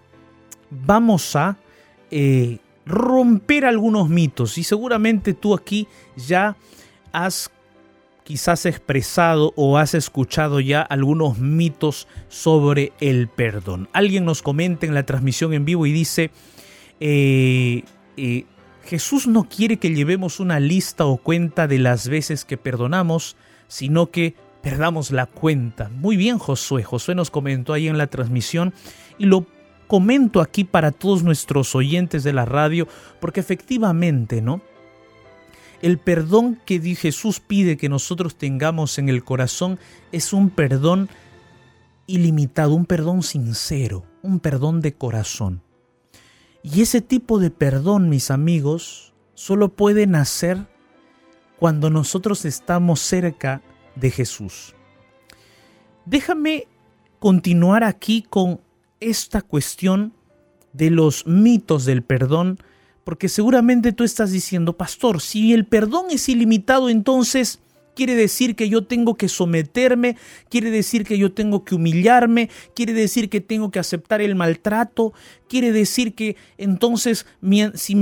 vamos 0.69 1.37
a 1.37 1.57
eh, 2.11 2.59
romper 2.85 3.65
algunos 3.65 4.09
mitos 4.09 4.57
y 4.57 4.63
seguramente 4.63 5.33
tú 5.33 5.53
aquí 5.53 5.87
ya 6.15 6.55
has 7.11 7.51
quizás 8.23 8.65
expresado 8.65 9.53
o 9.55 9.77
has 9.77 9.93
escuchado 9.93 10.59
ya 10.59 10.81
algunos 10.81 11.39
mitos 11.39 12.07
sobre 12.29 12.93
el 12.99 13.27
perdón. 13.27 13.89
Alguien 13.93 14.25
nos 14.25 14.41
comenta 14.41 14.85
en 14.85 14.93
la 14.93 15.05
transmisión 15.05 15.53
en 15.53 15.65
vivo 15.65 15.85
y 15.85 15.91
dice, 15.91 16.31
eh, 16.99 17.83
eh, 18.17 18.45
Jesús 18.85 19.27
no 19.27 19.43
quiere 19.43 19.77
que 19.77 19.93
llevemos 19.93 20.39
una 20.39 20.59
lista 20.59 21.05
o 21.05 21.17
cuenta 21.17 21.67
de 21.67 21.79
las 21.79 22.07
veces 22.07 22.45
que 22.45 22.57
perdonamos, 22.57 23.35
sino 23.67 24.11
que 24.11 24.35
perdamos 24.61 25.11
la 25.11 25.25
cuenta. 25.25 25.89
Muy 25.89 26.15
bien, 26.15 26.37
Josué. 26.37 26.83
Josué 26.83 27.15
nos 27.15 27.31
comentó 27.31 27.73
ahí 27.73 27.87
en 27.87 27.97
la 27.97 28.07
transmisión 28.07 28.73
y 29.17 29.25
lo 29.25 29.45
comento 29.91 30.39
aquí 30.39 30.63
para 30.63 30.93
todos 30.93 31.21
nuestros 31.21 31.75
oyentes 31.75 32.23
de 32.23 32.31
la 32.31 32.45
radio, 32.45 32.87
porque 33.19 33.41
efectivamente, 33.41 34.41
¿no? 34.41 34.61
El 35.81 35.97
perdón 35.97 36.61
que 36.65 36.79
Jesús 36.95 37.41
pide 37.41 37.75
que 37.75 37.89
nosotros 37.89 38.37
tengamos 38.37 38.97
en 38.99 39.09
el 39.09 39.25
corazón 39.25 39.79
es 40.13 40.31
un 40.31 40.49
perdón 40.49 41.09
ilimitado, 42.07 42.73
un 42.73 42.85
perdón 42.85 43.21
sincero, 43.21 44.05
un 44.21 44.39
perdón 44.39 44.79
de 44.79 44.93
corazón. 44.93 45.61
Y 46.63 46.83
ese 46.83 47.01
tipo 47.01 47.37
de 47.37 47.51
perdón, 47.51 48.07
mis 48.07 48.31
amigos, 48.31 49.13
solo 49.33 49.75
puede 49.75 50.07
nacer 50.07 50.67
cuando 51.59 51.89
nosotros 51.89 52.45
estamos 52.45 53.01
cerca 53.01 53.61
de 53.97 54.09
Jesús. 54.09 54.73
Déjame 56.05 56.69
continuar 57.19 57.83
aquí 57.83 58.21
con 58.21 58.61
esta 59.01 59.41
cuestión 59.41 60.13
de 60.73 60.89
los 60.89 61.27
mitos 61.27 61.85
del 61.85 62.03
perdón, 62.03 62.59
porque 63.03 63.27
seguramente 63.27 63.91
tú 63.91 64.03
estás 64.03 64.31
diciendo, 64.31 64.77
pastor, 64.77 65.19
si 65.19 65.53
el 65.53 65.65
perdón 65.65 66.05
es 66.11 66.29
ilimitado, 66.29 66.87
entonces 66.87 67.59
quiere 67.95 68.15
decir 68.15 68.55
que 68.55 68.69
yo 68.69 68.83
tengo 68.83 69.15
que 69.15 69.29
someterme, 69.29 70.17
quiere 70.49 70.71
decir 70.71 71.05
que 71.05 71.17
yo 71.17 71.31
tengo 71.31 71.63
que 71.63 71.75
humillarme, 71.75 72.49
quiere 72.75 72.93
decir 72.93 73.29
que 73.29 73.41
tengo 73.41 73.71
que 73.71 73.79
aceptar 73.79 74.21
el 74.21 74.35
maltrato, 74.35 75.13
quiere 75.47 75.71
decir 75.71 76.13
que 76.13 76.37
entonces 76.57 77.25
si 77.73 77.95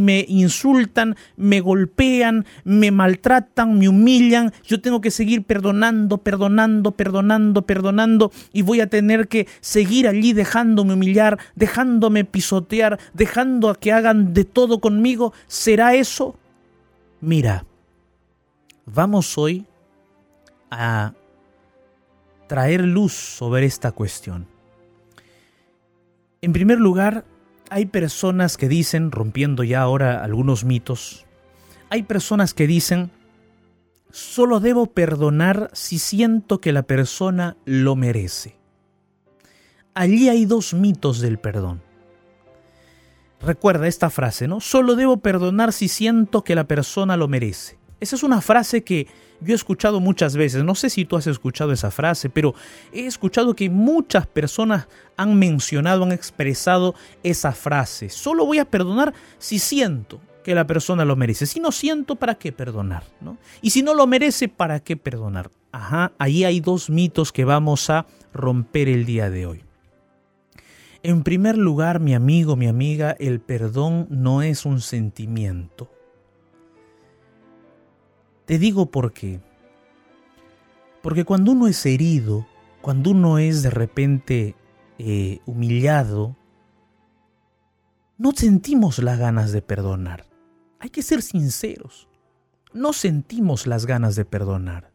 me, 0.00 0.24
insultan, 0.26 1.16
me 1.36 1.60
golpean, 1.60 2.46
me 2.64 2.90
maltratan, 2.90 3.78
me 3.78 3.88
humillan, 3.88 4.52
yo 4.64 4.80
tengo 4.80 5.00
que 5.00 5.10
seguir 5.10 5.42
perdonando, 5.42 6.18
perdonando, 6.18 6.92
perdonando, 6.92 7.66
perdonando 7.66 8.32
y 8.52 8.62
voy 8.62 8.80
a 8.80 8.88
tener 8.88 9.28
que 9.28 9.46
seguir 9.60 10.08
allí 10.08 10.32
dejándome 10.32 10.94
humillar, 10.94 11.38
dejándome 11.54 12.24
pisotear, 12.24 12.98
dejando 13.12 13.68
a 13.68 13.78
que 13.78 13.92
hagan 13.92 14.32
de 14.32 14.44
todo 14.44 14.80
conmigo. 14.80 15.34
¿Será 15.46 15.94
eso? 15.94 16.36
Mira, 17.20 17.66
Vamos 18.86 19.38
hoy 19.38 19.66
a 20.70 21.14
traer 22.46 22.82
luz 22.82 23.12
sobre 23.12 23.66
esta 23.66 23.92
cuestión. 23.92 24.46
En 26.42 26.52
primer 26.52 26.78
lugar, 26.78 27.24
hay 27.70 27.86
personas 27.86 28.56
que 28.58 28.68
dicen, 28.68 29.10
rompiendo 29.10 29.64
ya 29.64 29.80
ahora 29.80 30.22
algunos 30.22 30.64
mitos, 30.64 31.24
hay 31.88 32.02
personas 32.02 32.52
que 32.52 32.66
dicen, 32.66 33.10
solo 34.10 34.60
debo 34.60 34.86
perdonar 34.86 35.70
si 35.72 35.98
siento 35.98 36.60
que 36.60 36.72
la 36.72 36.82
persona 36.82 37.56
lo 37.64 37.96
merece. 37.96 38.58
Allí 39.94 40.28
hay 40.28 40.44
dos 40.44 40.74
mitos 40.74 41.20
del 41.20 41.38
perdón. 41.38 41.80
Recuerda 43.40 43.86
esta 43.86 44.10
frase, 44.10 44.48
¿no? 44.48 44.60
Solo 44.60 44.96
debo 44.96 45.18
perdonar 45.18 45.72
si 45.72 45.88
siento 45.88 46.44
que 46.44 46.54
la 46.54 46.64
persona 46.64 47.16
lo 47.16 47.28
merece. 47.28 47.78
Esa 48.04 48.16
es 48.16 48.22
una 48.22 48.42
frase 48.42 48.84
que 48.84 49.06
yo 49.40 49.54
he 49.54 49.56
escuchado 49.56 49.98
muchas 49.98 50.36
veces. 50.36 50.62
No 50.62 50.74
sé 50.74 50.90
si 50.90 51.06
tú 51.06 51.16
has 51.16 51.26
escuchado 51.26 51.72
esa 51.72 51.90
frase, 51.90 52.28
pero 52.28 52.54
he 52.92 53.06
escuchado 53.06 53.56
que 53.56 53.70
muchas 53.70 54.26
personas 54.26 54.88
han 55.16 55.38
mencionado, 55.38 56.04
han 56.04 56.12
expresado 56.12 56.94
esa 57.22 57.52
frase. 57.52 58.10
Solo 58.10 58.44
voy 58.44 58.58
a 58.58 58.66
perdonar 58.66 59.14
si 59.38 59.58
siento 59.58 60.20
que 60.42 60.54
la 60.54 60.66
persona 60.66 61.06
lo 61.06 61.16
merece. 61.16 61.46
Si 61.46 61.60
no 61.60 61.72
siento, 61.72 62.16
¿para 62.16 62.34
qué 62.34 62.52
perdonar? 62.52 63.04
¿no? 63.22 63.38
Y 63.62 63.70
si 63.70 63.82
no 63.82 63.94
lo 63.94 64.06
merece, 64.06 64.48
¿para 64.48 64.80
qué 64.80 64.98
perdonar? 64.98 65.50
Ajá, 65.72 66.12
ahí 66.18 66.44
hay 66.44 66.60
dos 66.60 66.90
mitos 66.90 67.32
que 67.32 67.46
vamos 67.46 67.88
a 67.88 68.04
romper 68.34 68.90
el 68.90 69.06
día 69.06 69.30
de 69.30 69.46
hoy. 69.46 69.64
En 71.02 71.22
primer 71.22 71.56
lugar, 71.56 72.00
mi 72.00 72.14
amigo, 72.14 72.54
mi 72.54 72.66
amiga, 72.66 73.16
el 73.18 73.40
perdón 73.40 74.08
no 74.10 74.42
es 74.42 74.66
un 74.66 74.82
sentimiento. 74.82 75.93
Te 78.46 78.58
digo 78.58 78.90
por 78.90 79.12
qué. 79.12 79.40
Porque 81.02 81.24
cuando 81.24 81.52
uno 81.52 81.66
es 81.66 81.84
herido, 81.86 82.46
cuando 82.80 83.10
uno 83.10 83.38
es 83.38 83.62
de 83.62 83.70
repente 83.70 84.56
eh, 84.98 85.40
humillado, 85.46 86.36
no 88.18 88.32
sentimos 88.32 88.98
las 88.98 89.18
ganas 89.18 89.52
de 89.52 89.62
perdonar. 89.62 90.26
Hay 90.78 90.90
que 90.90 91.02
ser 91.02 91.22
sinceros. 91.22 92.08
No 92.72 92.92
sentimos 92.92 93.66
las 93.66 93.86
ganas 93.86 94.16
de 94.16 94.24
perdonar. 94.24 94.92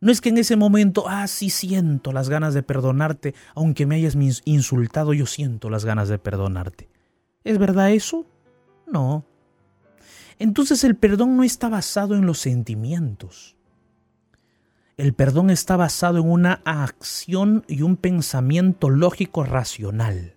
No 0.00 0.10
es 0.10 0.20
que 0.20 0.30
en 0.30 0.38
ese 0.38 0.56
momento, 0.56 1.04
ah, 1.08 1.26
sí 1.26 1.50
siento 1.50 2.12
las 2.12 2.28
ganas 2.28 2.54
de 2.54 2.62
perdonarte, 2.62 3.34
aunque 3.54 3.84
me 3.84 3.96
hayas 3.96 4.16
insultado, 4.44 5.12
yo 5.12 5.26
siento 5.26 5.68
las 5.68 5.84
ganas 5.84 6.08
de 6.08 6.18
perdonarte. 6.18 6.88
¿Es 7.44 7.58
verdad 7.58 7.90
eso? 7.90 8.26
No. 8.86 9.24
Entonces 10.40 10.84
el 10.84 10.96
perdón 10.96 11.36
no 11.36 11.42
está 11.42 11.68
basado 11.68 12.14
en 12.14 12.24
los 12.24 12.38
sentimientos. 12.38 13.56
El 14.96 15.12
perdón 15.12 15.50
está 15.50 15.76
basado 15.76 16.18
en 16.18 16.30
una 16.30 16.62
acción 16.64 17.62
y 17.68 17.82
un 17.82 17.98
pensamiento 17.98 18.88
lógico 18.88 19.44
racional. 19.44 20.36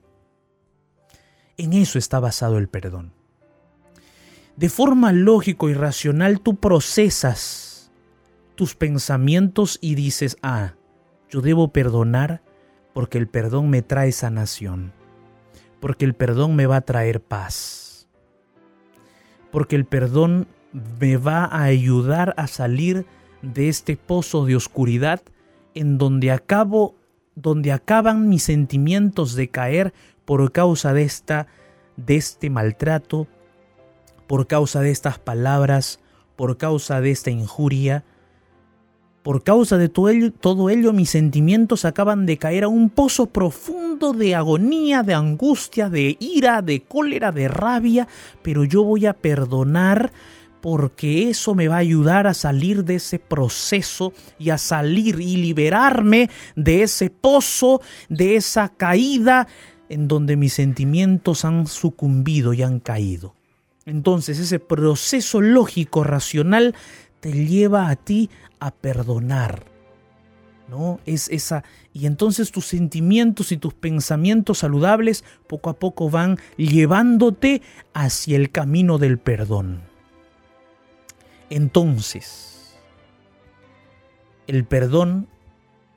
En 1.56 1.72
eso 1.72 1.98
está 1.98 2.20
basado 2.20 2.58
el 2.58 2.68
perdón. 2.68 3.14
De 4.58 4.68
forma 4.68 5.14
lógico 5.14 5.70
y 5.70 5.74
racional 5.74 6.42
tú 6.42 6.58
procesas 6.58 7.90
tus 8.56 8.76
pensamientos 8.76 9.80
y 9.80 9.96
dices, 9.96 10.36
ah, 10.42 10.74
yo 11.30 11.40
debo 11.40 11.72
perdonar 11.72 12.44
porque 12.94 13.18
el 13.18 13.30
perdón 13.30 13.70
me 13.70 13.82
trae 13.82 14.12
sanación, 14.12 14.92
porque 15.80 16.04
el 16.04 16.14
perdón 16.14 16.58
me 16.58 16.66
va 16.66 16.76
a 16.76 16.82
traer 16.82 17.22
paz 17.22 17.93
porque 19.54 19.76
el 19.76 19.86
perdón 19.86 20.48
me 21.00 21.16
va 21.16 21.46
a 21.46 21.62
ayudar 21.64 22.34
a 22.38 22.48
salir 22.48 23.06
de 23.44 23.70
este 23.70 23.96
pozo 23.96 24.46
de 24.46 24.56
oscuridad 24.56 25.22
en 25.76 26.00
donde 26.00 26.32
acabo 26.32 26.96
donde 27.36 27.72
acaban 27.72 28.30
mis 28.30 28.44
sentimientos 28.44 29.36
de 29.36 29.50
caer 29.50 29.94
por 30.26 30.52
causa 30.52 30.92
de 30.94 31.04
esta 31.04 31.48
de 31.98 32.16
este 32.16 32.50
maltrato, 32.50 33.28
por 34.26 34.48
causa 34.48 34.82
de 34.82 34.90
estas 34.90 35.20
palabras, 35.20 36.00
por 36.36 36.58
causa 36.58 37.00
de 37.00 37.12
esta 37.12 37.30
injuria, 37.30 38.04
por 39.24 39.44
causa 39.44 39.78
de 39.78 39.88
todo 39.88 40.70
ello, 40.70 40.92
mis 40.92 41.10
sentimientos 41.10 41.86
acaban 41.86 42.26
de 42.26 42.38
caer 42.38 42.66
a 42.66 42.68
un 42.68 42.90
pozo 42.90 43.28
profundo 43.28 44.12
de 44.12 44.36
agonía, 44.36 45.02
de 45.02 45.14
angustia, 45.14 45.90
de 45.90 46.18
ira, 46.20 46.62
de 46.62 46.82
cólera, 46.82 47.32
de 47.32 47.48
rabia, 47.48 48.08
pero 48.42 48.66
yo 48.66 48.84
voy 48.84 49.06
a 49.06 49.14
perdonar 49.14 50.12
porque 50.60 51.30
eso 51.30 51.56
me 51.56 51.70
va 51.70 51.76
a 51.76 51.80
ayudar 51.80 52.28
a 52.28 52.34
salir 52.34 52.84
de 52.84 52.96
ese 52.96 53.18
proceso 53.18 54.14
y 54.40 54.50
a 54.50 54.58
salir 54.58 55.22
y 55.22 55.38
liberarme 55.38 56.30
de 56.58 56.84
ese 56.84 57.10
pozo, 57.10 57.82
de 58.10 58.36
esa 58.36 58.70
caída 58.70 59.48
en 59.88 60.08
donde 60.10 60.36
mis 60.36 60.54
sentimientos 60.54 61.46
han 61.46 61.68
sucumbido 61.68 62.54
y 62.54 62.62
han 62.62 62.80
caído. 62.80 63.36
Entonces 63.86 64.40
ese 64.40 64.60
proceso 64.60 65.42
lógico, 65.42 66.04
racional, 66.04 66.76
te 67.24 67.32
lleva 67.32 67.88
a 67.88 67.96
ti 67.96 68.30
a 68.60 68.72
perdonar. 68.72 69.64
¿No? 70.68 71.00
Es 71.06 71.30
esa 71.30 71.64
y 71.94 72.06
entonces 72.06 72.52
tus 72.52 72.66
sentimientos 72.66 73.52
y 73.52 73.58
tus 73.58 73.74
pensamientos 73.74 74.60
saludables 74.60 75.24
poco 75.48 75.70
a 75.70 75.80
poco 75.80 76.10
van 76.10 76.38
llevándote 76.58 77.62
hacia 77.94 78.36
el 78.36 78.50
camino 78.52 78.98
del 78.98 79.20
perdón. 79.20 79.84
Entonces, 81.50 82.76
el 84.48 84.66
perdón 84.66 85.28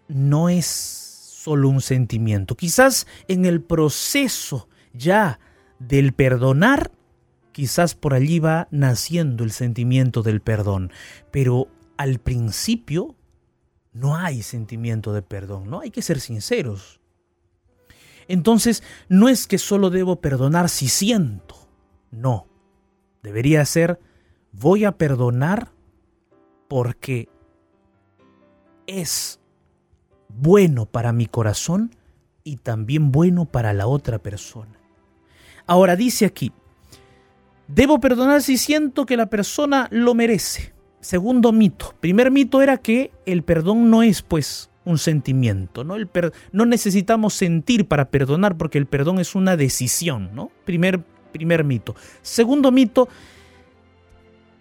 no 0.09 0.49
es 0.49 0.67
solo 0.67 1.69
un 1.69 1.81
sentimiento. 1.81 2.55
Quizás 2.55 3.07
en 3.27 3.47
el 3.47 3.63
proceso 3.63 4.69
ya 4.93 5.41
del 5.79 6.13
perdonar, 6.13 6.91
quizás 7.57 7.95
por 7.95 8.13
allí 8.13 8.39
va 8.39 8.69
naciendo 8.71 9.43
el 9.43 9.51
sentimiento 9.51 10.23
del 10.23 10.43
perdón, 10.43 10.93
pero 11.31 11.69
al 11.97 12.19
principio 12.19 13.17
no 13.95 14.15
hay 14.15 14.43
sentimiento 14.43 15.15
de 15.15 15.23
perdón, 15.23 15.71
¿no? 15.71 15.81
Hay 15.81 15.91
que 15.91 16.03
ser 16.03 16.21
sinceros. 16.21 17.01
Entonces, 18.29 18.83
no 19.09 19.31
es 19.31 19.47
que 19.47 19.57
solo 19.57 19.89
debo 19.89 20.21
perdonar 20.21 20.69
si 20.69 20.89
siento, 20.89 21.57
no. 22.11 22.47
Debería 23.23 23.65
ser, 23.65 23.99
voy 24.53 24.85
a 24.85 24.93
perdonar 24.93 25.73
porque 26.69 27.31
es 28.87 29.41
bueno 30.29 30.85
para 30.85 31.15
mi 31.15 31.25
corazón 31.25 31.97
y 32.45 32.57
también 32.59 33.13
bueno 33.13 33.47
para 33.47 33.73
la 33.73 33.87
otra 33.87 34.19
persona. 34.19 34.79
Ahora 35.67 35.97
dice 35.97 36.27
aquí, 36.27 36.53
debo 37.69 38.01
perdonar 38.01 38.43
si 38.43 38.59
siento 38.59 39.07
que 39.07 39.17
la 39.17 39.27
persona 39.27 39.89
lo 39.91 40.15
merece. 40.15 40.73
Segundo 41.01 41.53
mito. 41.53 41.95
Primer 42.01 42.31
mito 42.31 42.63
era 42.63 42.79
que 42.79 43.13
el 43.27 43.43
perdón 43.43 43.91
no 43.91 44.03
es 44.03 44.23
pues 44.23 44.71
un 44.85 44.99
sentimiento, 44.99 45.85
¿no? 45.85 45.97
El 45.97 46.09
no 46.53 46.65
necesitamos 46.65 47.35
sentir 47.35 47.87
para 47.87 48.09
perdonar 48.11 48.57
porque 48.57 48.79
el 48.79 48.87
perdón 48.87 49.19
es 49.19 49.35
una 49.35 49.57
decisión, 49.57 50.31
¿no? 50.35 50.51
Primer, 50.65 51.01
primer 51.33 51.65
mito. 51.65 51.95
Segundo 52.23 52.73
mito, 52.73 53.09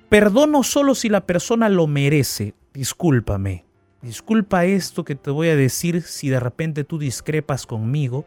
perdono 0.09 0.63
solo 0.63 0.95
si 0.95 1.09
la 1.09 1.25
persona 1.25 1.69
lo 1.69 1.87
merece. 1.87 2.53
Discúlpame. 2.73 3.65
Disculpa 4.01 4.65
esto 4.65 5.03
que 5.03 5.15
te 5.15 5.31
voy 5.31 5.47
a 5.49 5.55
decir 5.55 6.03
si 6.03 6.29
de 6.29 6.39
repente 6.39 6.83
tú 6.83 6.99
discrepas 6.99 7.65
conmigo, 7.65 8.25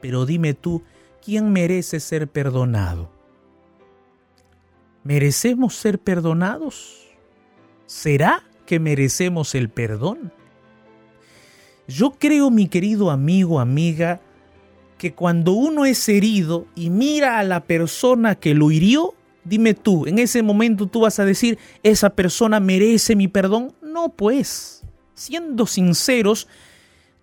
pero 0.00 0.24
dime 0.24 0.54
tú, 0.54 0.82
¿quién 1.22 1.52
merece 1.52 2.00
ser 2.00 2.28
perdonado? 2.28 3.19
¿Merecemos 5.02 5.74
ser 5.74 5.98
perdonados? 5.98 7.08
¿Será 7.86 8.44
que 8.66 8.78
merecemos 8.78 9.54
el 9.54 9.70
perdón? 9.70 10.32
Yo 11.88 12.12
creo, 12.12 12.50
mi 12.50 12.68
querido 12.68 13.10
amigo, 13.10 13.60
amiga, 13.60 14.20
que 14.98 15.14
cuando 15.14 15.52
uno 15.52 15.86
es 15.86 16.08
herido 16.08 16.66
y 16.74 16.90
mira 16.90 17.38
a 17.38 17.44
la 17.44 17.64
persona 17.64 18.34
que 18.34 18.54
lo 18.54 18.70
hirió, 18.70 19.14
dime 19.44 19.72
tú, 19.72 20.06
en 20.06 20.18
ese 20.18 20.42
momento 20.42 20.86
tú 20.86 21.00
vas 21.00 21.18
a 21.18 21.24
decir, 21.24 21.58
esa 21.82 22.10
persona 22.10 22.60
merece 22.60 23.16
mi 23.16 23.26
perdón. 23.26 23.72
No, 23.82 24.10
pues, 24.10 24.84
siendo 25.14 25.66
sinceros, 25.66 26.46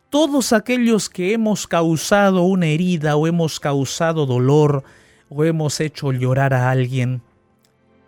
todos 0.09 0.51
aquellos 0.51 1.09
que 1.09 1.33
hemos 1.33 1.67
causado 1.67 2.41
una 2.41 2.65
herida 2.65 3.15
o 3.15 3.27
hemos 3.27 3.59
causado 3.59 4.25
dolor 4.25 4.83
o 5.29 5.43
hemos 5.43 5.79
hecho 5.79 6.11
llorar 6.11 6.53
a 6.53 6.71
alguien, 6.71 7.21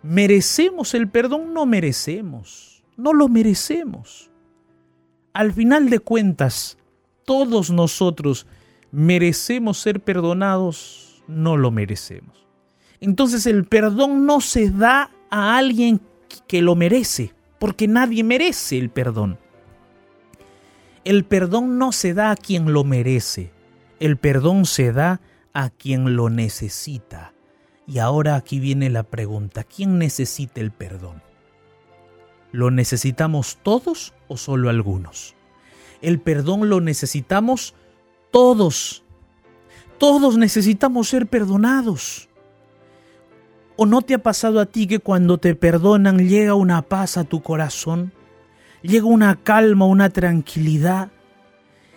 ¿Merecemos 0.02 0.94
el 0.94 1.08
perdón? 1.08 1.52
No 1.52 1.66
merecemos. 1.66 2.82
No 2.96 3.12
lo 3.12 3.28
merecemos. 3.28 4.30
Al 5.32 5.52
final 5.52 5.90
de 5.90 5.98
cuentas, 6.00 6.78
todos 7.24 7.70
nosotros 7.70 8.46
merecemos 8.90 9.78
ser 9.78 10.00
perdonados, 10.00 11.22
no 11.28 11.56
lo 11.56 11.70
merecemos. 11.70 12.46
Entonces 13.00 13.46
el 13.46 13.64
perdón 13.64 14.26
no 14.26 14.40
se 14.40 14.70
da 14.70 15.10
a 15.30 15.56
alguien 15.56 16.00
que 16.46 16.62
lo 16.62 16.74
merece, 16.74 17.32
porque 17.58 17.88
nadie 17.88 18.24
merece 18.24 18.78
el 18.78 18.90
perdón. 18.90 19.38
El 21.04 21.24
perdón 21.24 21.78
no 21.78 21.92
se 21.92 22.12
da 22.12 22.30
a 22.30 22.36
quien 22.36 22.72
lo 22.72 22.84
merece, 22.84 23.52
el 24.00 24.16
perdón 24.16 24.66
se 24.66 24.92
da 24.92 25.20
a 25.52 25.70
quien 25.70 26.16
lo 26.16 26.28
necesita. 26.28 27.32
Y 27.90 27.98
ahora 27.98 28.36
aquí 28.36 28.60
viene 28.60 28.88
la 28.88 29.02
pregunta, 29.02 29.64
¿quién 29.64 29.98
necesita 29.98 30.60
el 30.60 30.70
perdón? 30.70 31.22
¿Lo 32.52 32.70
necesitamos 32.70 33.58
todos 33.64 34.14
o 34.28 34.36
solo 34.36 34.70
algunos? 34.70 35.34
El 36.00 36.20
perdón 36.20 36.68
lo 36.68 36.80
necesitamos 36.80 37.74
todos. 38.30 39.02
Todos 39.98 40.38
necesitamos 40.38 41.08
ser 41.08 41.26
perdonados. 41.26 42.28
¿O 43.74 43.86
no 43.86 44.02
te 44.02 44.14
ha 44.14 44.22
pasado 44.22 44.60
a 44.60 44.66
ti 44.66 44.86
que 44.86 45.00
cuando 45.00 45.38
te 45.38 45.56
perdonan 45.56 46.28
llega 46.28 46.54
una 46.54 46.82
paz 46.82 47.16
a 47.16 47.24
tu 47.24 47.42
corazón? 47.42 48.12
Llega 48.82 49.06
una 49.06 49.34
calma, 49.34 49.86
una 49.86 50.10
tranquilidad. 50.10 51.10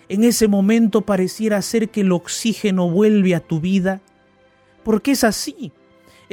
En 0.10 0.24
ese 0.24 0.48
momento 0.48 1.02
pareciera 1.02 1.62
ser 1.62 1.90
que 1.90 2.02
el 2.02 2.12
oxígeno 2.14 2.90
vuelve 2.90 3.36
a 3.36 3.42
tu 3.42 3.60
vida. 3.60 4.02
Porque 4.84 5.12
es 5.12 5.24
así. 5.24 5.72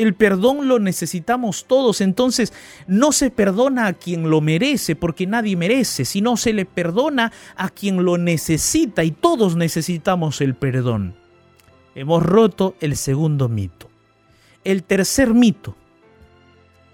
El 0.00 0.14
perdón 0.14 0.66
lo 0.66 0.78
necesitamos 0.78 1.66
todos, 1.66 2.00
entonces 2.00 2.54
no 2.86 3.12
se 3.12 3.30
perdona 3.30 3.86
a 3.86 3.92
quien 3.92 4.30
lo 4.30 4.40
merece, 4.40 4.96
porque 4.96 5.26
nadie 5.26 5.58
merece, 5.58 6.06
sino 6.06 6.38
se 6.38 6.54
le 6.54 6.64
perdona 6.64 7.32
a 7.54 7.68
quien 7.68 8.02
lo 8.02 8.16
necesita 8.16 9.04
y 9.04 9.10
todos 9.10 9.56
necesitamos 9.56 10.40
el 10.40 10.54
perdón. 10.54 11.16
Hemos 11.94 12.22
roto 12.22 12.76
el 12.80 12.96
segundo 12.96 13.50
mito. 13.50 13.90
El 14.64 14.84
tercer 14.84 15.34
mito. 15.34 15.76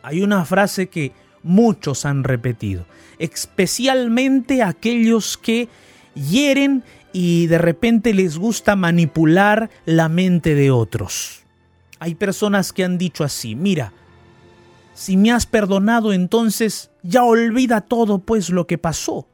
Hay 0.02 0.20
una 0.20 0.44
frase 0.44 0.88
que 0.88 1.12
muchos 1.44 2.06
han 2.06 2.24
repetido, 2.24 2.86
especialmente 3.20 4.64
aquellos 4.64 5.38
que 5.38 5.68
hieren 6.16 6.82
y 7.12 7.46
de 7.46 7.58
repente 7.58 8.12
les 8.14 8.36
gusta 8.36 8.74
manipular 8.74 9.70
la 9.84 10.08
mente 10.08 10.56
de 10.56 10.72
otros. 10.72 11.45
Hay 11.98 12.14
personas 12.14 12.72
que 12.72 12.85
han 12.85 12.98
dicho 12.98 13.24
así, 13.24 13.54
mira, 13.54 13.92
si 14.94 15.16
me 15.16 15.30
has 15.30 15.46
perdonado 15.46 16.12
entonces 16.12 16.90
ya 17.02 17.22
olvida 17.22 17.82
todo 17.82 18.18
pues 18.18 18.50
lo 18.50 18.66
que 18.66 18.78
pasó. 18.78 19.28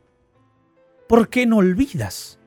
¿Por 1.09 1.29
qué 1.29 1.47
no 1.47 1.59
olvidas? 1.59 2.39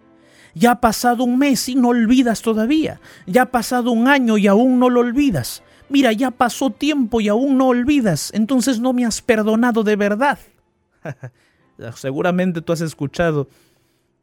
Ya 0.54 0.72
ha 0.72 0.82
pasado 0.82 1.24
un 1.24 1.38
mes 1.38 1.68
y 1.70 1.76
no 1.76 1.90
olvidas 1.90 2.42
todavía. 2.42 3.00
Ya 3.28 3.44
ha 3.44 3.52
pasado 3.52 3.92
un 3.92 4.08
año 4.08 4.38
y 4.38 4.48
aún 4.48 4.80
no 4.80 4.90
lo 4.90 5.02
olvidas. 5.02 5.64
Mira, 5.90 6.12
ya 6.14 6.32
pasó 6.32 6.72
tiempo 6.72 7.22
y 7.22 7.28
aún 7.28 7.58
no 7.58 7.68
olvidas. 7.68 8.32
Entonces 8.34 8.80
no 8.80 8.94
me 8.94 9.06
has 9.06 9.22
perdonado 9.22 9.84
de 9.84 9.96
verdad. 9.96 10.40
Seguramente 11.96 12.62
tú 12.62 12.74
has 12.74 12.82
escuchado 12.82 13.50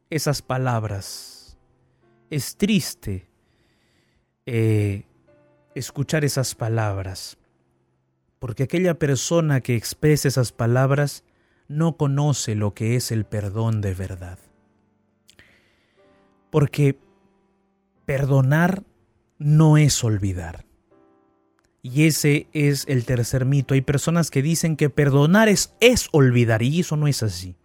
esas 0.09 0.41
palabras. 0.41 1.57
Es 2.29 2.57
triste 2.57 3.27
eh, 4.45 5.05
escuchar 5.75 6.23
esas 6.25 6.55
palabras, 6.55 7.37
porque 8.39 8.63
aquella 8.63 8.99
persona 8.99 9.61
que 9.61 9.75
expresa 9.75 10.27
esas 10.27 10.51
palabras 10.51 11.23
no 11.67 11.97
conoce 11.97 12.55
lo 12.55 12.73
que 12.73 12.95
es 12.95 13.11
el 13.11 13.25
perdón 13.25 13.81
de 13.81 13.93
verdad. 13.93 14.39
Porque 16.49 16.97
perdonar 18.05 18.83
no 19.37 19.77
es 19.77 20.03
olvidar. 20.03 20.65
Y 21.81 22.05
ese 22.05 22.47
es 22.53 22.85
el 22.87 23.05
tercer 23.05 23.45
mito. 23.45 23.73
Hay 23.73 23.81
personas 23.81 24.31
que 24.31 24.41
dicen 24.41 24.77
que 24.77 24.89
perdonar 24.89 25.49
es, 25.49 25.73
es 25.81 26.07
olvidar 26.11 26.61
y 26.61 26.79
eso 26.79 26.95
no 26.95 27.07
es 27.07 27.23
así. 27.23 27.55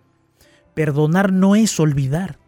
Perdonar 0.74 1.32
no 1.32 1.54
es 1.54 1.78
olvidar. 1.78 2.38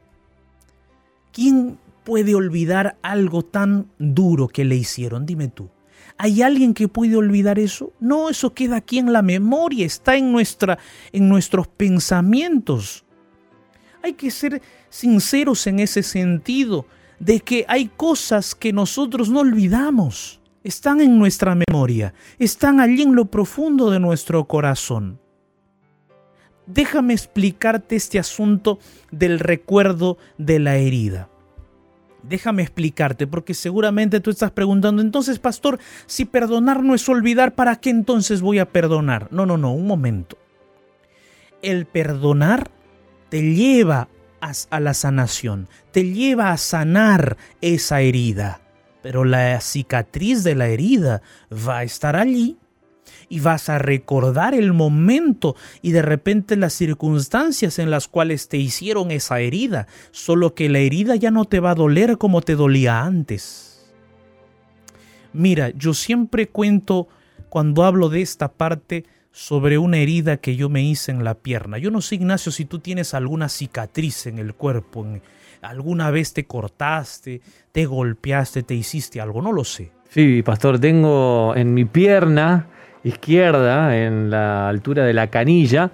¿Quién 1.33 1.79
puede 2.05 2.35
olvidar 2.35 2.99
algo 3.03 3.43
tan 3.43 3.91
duro 3.99 4.49
que 4.49 4.65
le 4.65 4.77
hicieron? 4.77 5.27
Dime 5.27 5.49
tú. 5.49 5.71
¿Hay 6.17 6.43
alguien 6.43 6.75
que 6.75 6.89
puede 6.89 7.17
olvidar 7.17 7.59
eso? 7.59 7.93
No, 7.99 8.29
eso 8.29 8.53
queda 8.53 8.77
aquí 8.77 8.99
en 8.99 9.13
la 9.13 9.23
memoria, 9.23 9.87
está 9.87 10.17
en, 10.17 10.33
nuestra, 10.33 10.79
en 11.13 11.29
nuestros 11.29 11.67
pensamientos. 11.67 13.05
Hay 14.03 14.13
que 14.15 14.31
ser 14.31 14.61
sinceros 14.91 15.67
en 15.67 15.81
ese 15.81 16.03
sentido, 16.03 16.87
de 17.21 17.41
que 17.41 17.65
hay 17.69 17.89
cosas 17.89 18.55
que 18.55 18.73
nosotros 18.73 19.31
no 19.31 19.41
olvidamos. 19.41 20.41
Están 20.63 21.01
en 21.01 21.19
nuestra 21.19 21.55
memoria, 21.55 22.13
están 22.39 22.81
allí 22.81 23.03
en 23.03 23.15
lo 23.15 23.27
profundo 23.27 23.91
de 23.91 24.01
nuestro 24.01 24.47
corazón. 24.47 25.19
Déjame 26.67 27.15
explicarte 27.15 27.97
este 27.97 28.19
asunto 28.19 28.79
del 29.11 29.39
recuerdo 29.39 30.19
de 30.37 30.59
la 30.59 30.77
herida. 30.77 31.31
Déjame 32.23 32.63
explicarte, 32.63 33.27
porque 33.27 33.55
seguramente 33.55 34.21
tú 34.21 34.31
estás 34.31 34.51
preguntando, 34.51 35.03
entonces, 35.03 35.39
pastor, 35.39 35.79
si 36.07 36.25
perdonar 36.25 36.83
no 36.83 36.95
es 36.95 37.09
olvidar, 37.09 37.55
¿para 37.55 37.77
qué 37.77 37.91
entonces 37.91 38.41
voy 38.41 38.59
a 38.59 38.71
perdonar? 38.71 39.29
No, 39.31 39.47
no, 39.47 39.57
no, 39.57 39.73
un 39.73 39.87
momento. 39.87 40.39
El 41.63 41.87
perdonar 41.87 42.71
te 43.29 43.55
lleva 43.55 44.09
a, 44.41 44.81
la 44.81 44.95
sanación, 44.95 45.69
te 45.93 46.05
lleva 46.13 46.53
a 46.53 46.57
sanar 46.57 47.37
esa 47.61 48.01
herida, 48.01 48.61
pero 49.03 49.25
la 49.25 49.61
cicatriz 49.61 50.43
de 50.45 50.55
la 50.55 50.69
herida 50.69 51.23
va 51.53 51.79
a 51.79 51.83
estar 51.85 52.17
allí 52.17 52.59
y 53.31 53.38
vas 53.40 53.69
a 53.71 53.79
recordar 53.79 54.55
el 54.55 54.75
momento 54.75 55.57
y 55.81 55.93
de 55.93 56.03
repente 56.03 56.57
las 56.57 56.75
circunstancias 56.75 57.79
en 57.79 57.88
las 57.88 58.09
cuales 58.09 58.49
te 58.49 58.59
hicieron 58.59 59.12
esa 59.12 59.40
herida, 59.40 59.87
solo 60.11 60.55
que 60.55 60.69
la 60.69 60.81
herida 60.81 61.14
ya 61.14 61.31
no 61.31 61.47
te 61.47 61.61
va 61.61 61.71
a 61.71 61.77
doler 61.77 62.19
como 62.19 62.43
te 62.43 62.57
dolía 62.57 63.03
antes. 63.03 63.95
Mira, 65.33 65.71
yo 65.71 65.95
siempre 65.95 66.49
cuento 66.49 67.07
cuando 67.49 67.85
hablo 67.85 68.09
de 68.09 68.21
esta 68.21 68.53
parte 68.53 69.05
sobre 69.31 69.79
una 69.79 69.99
herida 69.99 70.38
que 70.38 70.57
yo 70.57 70.69
me 70.69 70.83
hice 70.83 71.12
en 71.12 71.23
la 71.23 71.35
pierna. 71.35 71.79
Yo 71.79 71.93
no 71.93 72.01
sé, 72.01 72.16
Ignacio, 72.16 72.51
si 72.51 72.64
tú 72.64 72.81
tienes 72.81 73.14
alguna 73.14 73.49
cicatriz 73.49 74.27
en 74.27 74.38
el 74.40 74.55
cuerpo, 74.55 75.07
alguna 75.62 76.11
vez 76.11 76.33
te 76.35 76.47
cortaste, 76.47 77.43
te 77.71 77.87
golpeaste, 77.87 78.64
te 78.64 78.75
hiciste 78.75 79.21
algo, 79.21 79.40
no 79.40 79.53
lo 79.53 79.62
sé. 79.62 79.93
Sí, 80.09 80.43
pastor, 80.43 80.81
tengo 80.81 81.55
en 81.55 81.73
mi 81.73 81.85
pierna 81.85 82.66
izquierda, 83.05 83.97
en 83.97 84.31
la 84.31 84.69
altura 84.69 85.05
de 85.05 85.13
la 85.13 85.29
canilla, 85.29 85.91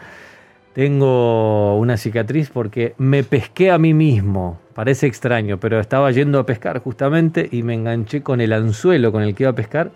tengo 0.73 1.79
una 1.79 1.97
cicatriz 1.97 2.51
porque 2.51 2.95
me 2.99 3.25
pesqué 3.25 3.71
a 3.71 3.79
mí 3.79 3.95
mismo. 3.95 4.61
Parece 4.75 5.07
extraño, 5.07 5.59
pero 5.59 5.81
estaba 5.81 6.11
yendo 6.11 6.38
a 6.38 6.47
pescar 6.47 6.81
justamente 6.81 7.49
y 7.51 7.62
me 7.62 7.75
enganché 7.75 8.23
con 8.23 8.40
el 8.40 8.53
anzuelo 8.53 9.11
con 9.11 9.23
el 9.23 9.35
que 9.35 9.45
iba 9.45 9.51
a 9.51 9.55
pescar 9.55 9.90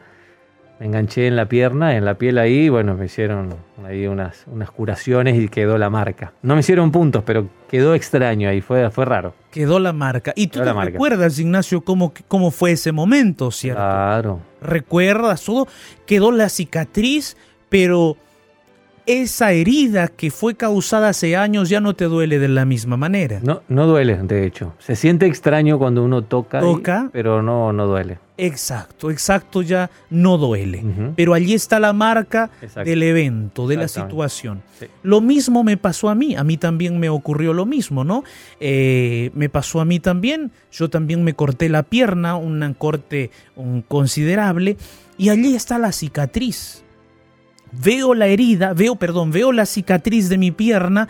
me 0.80 0.86
enganché 0.86 1.26
en 1.26 1.36
la 1.36 1.44
pierna, 1.44 1.94
en 1.94 2.06
la 2.06 2.14
piel 2.14 2.38
ahí, 2.38 2.70
bueno, 2.70 2.94
me 2.94 3.04
hicieron 3.04 3.54
ahí 3.86 4.06
unas, 4.06 4.44
unas 4.46 4.70
curaciones 4.70 5.38
y 5.38 5.48
quedó 5.48 5.76
la 5.76 5.90
marca. 5.90 6.32
No 6.40 6.54
me 6.54 6.60
hicieron 6.60 6.90
puntos, 6.90 7.22
pero 7.22 7.50
quedó 7.68 7.94
extraño 7.94 8.48
ahí, 8.48 8.62
fue, 8.62 8.90
fue 8.90 9.04
raro. 9.04 9.34
Quedó 9.50 9.78
la 9.78 9.92
marca. 9.92 10.32
¿Y 10.34 10.46
tú 10.46 10.60
te 10.60 10.72
recuerdas, 10.72 11.38
Ignacio, 11.38 11.82
cómo, 11.82 12.14
cómo 12.28 12.50
fue 12.50 12.72
ese 12.72 12.92
momento, 12.92 13.50
cierto? 13.50 13.78
Claro. 13.78 14.40
¿Recuerdas 14.62 15.44
todo? 15.44 15.68
Quedó 16.06 16.32
la 16.32 16.48
cicatriz, 16.48 17.36
pero 17.68 18.16
esa 19.06 19.52
herida 19.52 20.08
que 20.08 20.30
fue 20.30 20.54
causada 20.54 21.08
hace 21.08 21.36
años 21.36 21.68
ya 21.68 21.80
no 21.80 21.94
te 21.94 22.04
duele 22.04 22.38
de 22.38 22.48
la 22.48 22.64
misma 22.64 22.96
manera. 22.96 23.40
No, 23.42 23.62
no 23.68 23.86
duele, 23.86 24.16
de 24.22 24.46
hecho. 24.46 24.74
Se 24.78 24.96
siente 24.96 25.26
extraño 25.26 25.78
cuando 25.78 26.04
uno 26.04 26.22
toca, 26.22 26.60
toca 26.60 27.10
pero 27.12 27.42
no, 27.42 27.72
no 27.72 27.86
duele. 27.86 28.18
Exacto, 28.36 29.10
exacto, 29.10 29.60
ya 29.60 29.90
no 30.08 30.38
duele. 30.38 30.82
Pero 31.14 31.34
allí 31.34 31.52
está 31.52 31.78
la 31.78 31.92
marca 31.92 32.48
del 32.84 33.02
evento, 33.02 33.68
de 33.68 33.76
la 33.76 33.86
situación. 33.86 34.62
Lo 35.02 35.20
mismo 35.20 35.62
me 35.62 35.76
pasó 35.76 36.08
a 36.08 36.14
mí, 36.14 36.34
a 36.36 36.42
mí 36.42 36.56
también 36.56 36.98
me 36.98 37.10
ocurrió 37.10 37.52
lo 37.52 37.66
mismo, 37.66 38.02
¿no? 38.02 38.24
Eh, 38.58 39.30
me 39.34 39.50
pasó 39.50 39.80
a 39.80 39.84
mí 39.84 40.00
también, 40.00 40.52
yo 40.72 40.88
también 40.88 41.22
me 41.22 41.34
corté 41.34 41.68
la 41.68 41.82
pierna, 41.82 42.36
un 42.36 42.74
corte 42.78 43.30
considerable, 43.88 44.78
y 45.18 45.28
allí 45.28 45.54
está 45.54 45.78
la 45.78 45.92
cicatriz 45.92 46.82
Veo 47.72 48.14
la 48.14 48.26
herida, 48.26 48.72
veo, 48.72 48.96
perdón, 48.96 49.30
veo 49.30 49.52
la 49.52 49.66
cicatriz 49.66 50.28
de 50.28 50.38
mi 50.38 50.50
pierna 50.50 51.08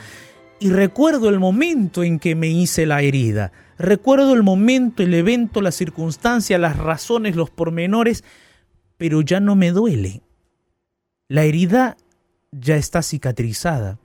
y 0.59 0.70
recuerdo 0.70 1.29
el 1.31 1.40
momento 1.40 2.05
en 2.05 2.18
que 2.18 2.35
me 2.35 2.49
hice 2.49 2.85
la 2.85 3.01
herida. 3.01 3.53
Recuerdo 3.79 4.35
el 4.35 4.42
momento, 4.42 5.03
el 5.03 5.14
evento, 5.14 5.62
la 5.62 5.73
circunstancia, 5.73 6.59
las 6.59 6.77
razones, 6.77 7.35
los 7.35 7.49
pormenores, 7.51 8.25
pero 8.99 9.23
ya 9.23 9.40
no 9.40 9.57
me 9.57 9.70
duele. 9.70 10.23
La 11.29 11.44
herida 11.44 11.96
ya 12.53 12.77
está 12.77 13.03
cicatrizada. 13.03 13.99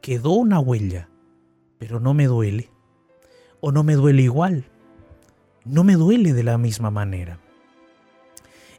Quedó 0.00 0.32
una 0.32 0.58
huella, 0.58 1.08
pero 1.78 2.00
no 2.00 2.14
me 2.14 2.26
duele. 2.26 2.70
O 3.60 3.70
no 3.70 3.84
me 3.84 3.94
duele 3.94 4.22
igual. 4.22 4.64
No 5.64 5.84
me 5.84 5.94
duele 5.94 6.32
de 6.32 6.42
la 6.42 6.58
misma 6.58 6.90
manera. 6.90 7.38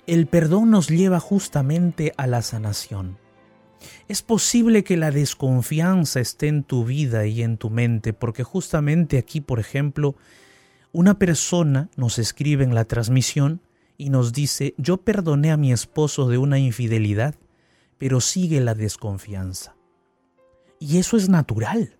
El 0.05 0.27
perdón 0.27 0.69
nos 0.69 0.89
lleva 0.89 1.21
justamente 1.21 2.13
a 2.17 2.27
la 2.27 2.41
sanación. 2.41 3.17
Es 4.09 4.21
posible 4.21 4.83
que 4.83 4.97
la 4.97 5.11
desconfianza 5.11 6.19
esté 6.19 6.47
en 6.47 6.63
tu 6.63 6.83
vida 6.83 7.25
y 7.25 7.41
en 7.41 7.57
tu 7.57 7.69
mente, 7.69 8.11
porque 8.11 8.43
justamente 8.43 9.17
aquí, 9.17 9.39
por 9.39 9.59
ejemplo, 9.59 10.15
una 10.91 11.19
persona 11.19 11.89
nos 11.95 12.19
escribe 12.19 12.65
en 12.65 12.75
la 12.75 12.83
transmisión 12.83 13.61
y 13.97 14.09
nos 14.09 14.33
dice, 14.33 14.73
yo 14.77 14.97
perdoné 14.97 15.51
a 15.51 15.57
mi 15.57 15.71
esposo 15.71 16.27
de 16.27 16.37
una 16.37 16.59
infidelidad, 16.59 17.35
pero 17.97 18.19
sigue 18.19 18.59
la 18.59 18.75
desconfianza. 18.75 19.77
Y 20.79 20.97
eso 20.97 21.15
es 21.15 21.29
natural. 21.29 21.97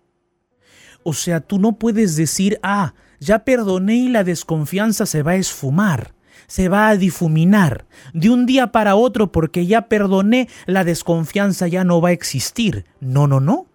O 1.04 1.14
sea, 1.14 1.40
tú 1.40 1.58
no 1.58 1.78
puedes 1.78 2.16
decir, 2.16 2.58
ah, 2.62 2.94
ya 3.18 3.46
perdoné 3.46 3.96
y 3.96 4.08
la 4.08 4.24
desconfianza 4.24 5.06
se 5.06 5.22
va 5.22 5.32
a 5.32 5.36
esfumar 5.36 6.14
se 6.46 6.68
va 6.68 6.88
a 6.88 6.96
difuminar. 6.96 7.86
De 8.12 8.30
un 8.30 8.46
día 8.46 8.72
para 8.72 8.94
otro, 8.96 9.32
porque 9.32 9.66
ya 9.66 9.88
perdoné, 9.88 10.48
la 10.66 10.84
desconfianza 10.84 11.68
ya 11.68 11.84
no 11.84 12.00
va 12.00 12.10
a 12.10 12.12
existir. 12.12 12.84
No, 13.00 13.26
no, 13.26 13.40
no. 13.40 13.66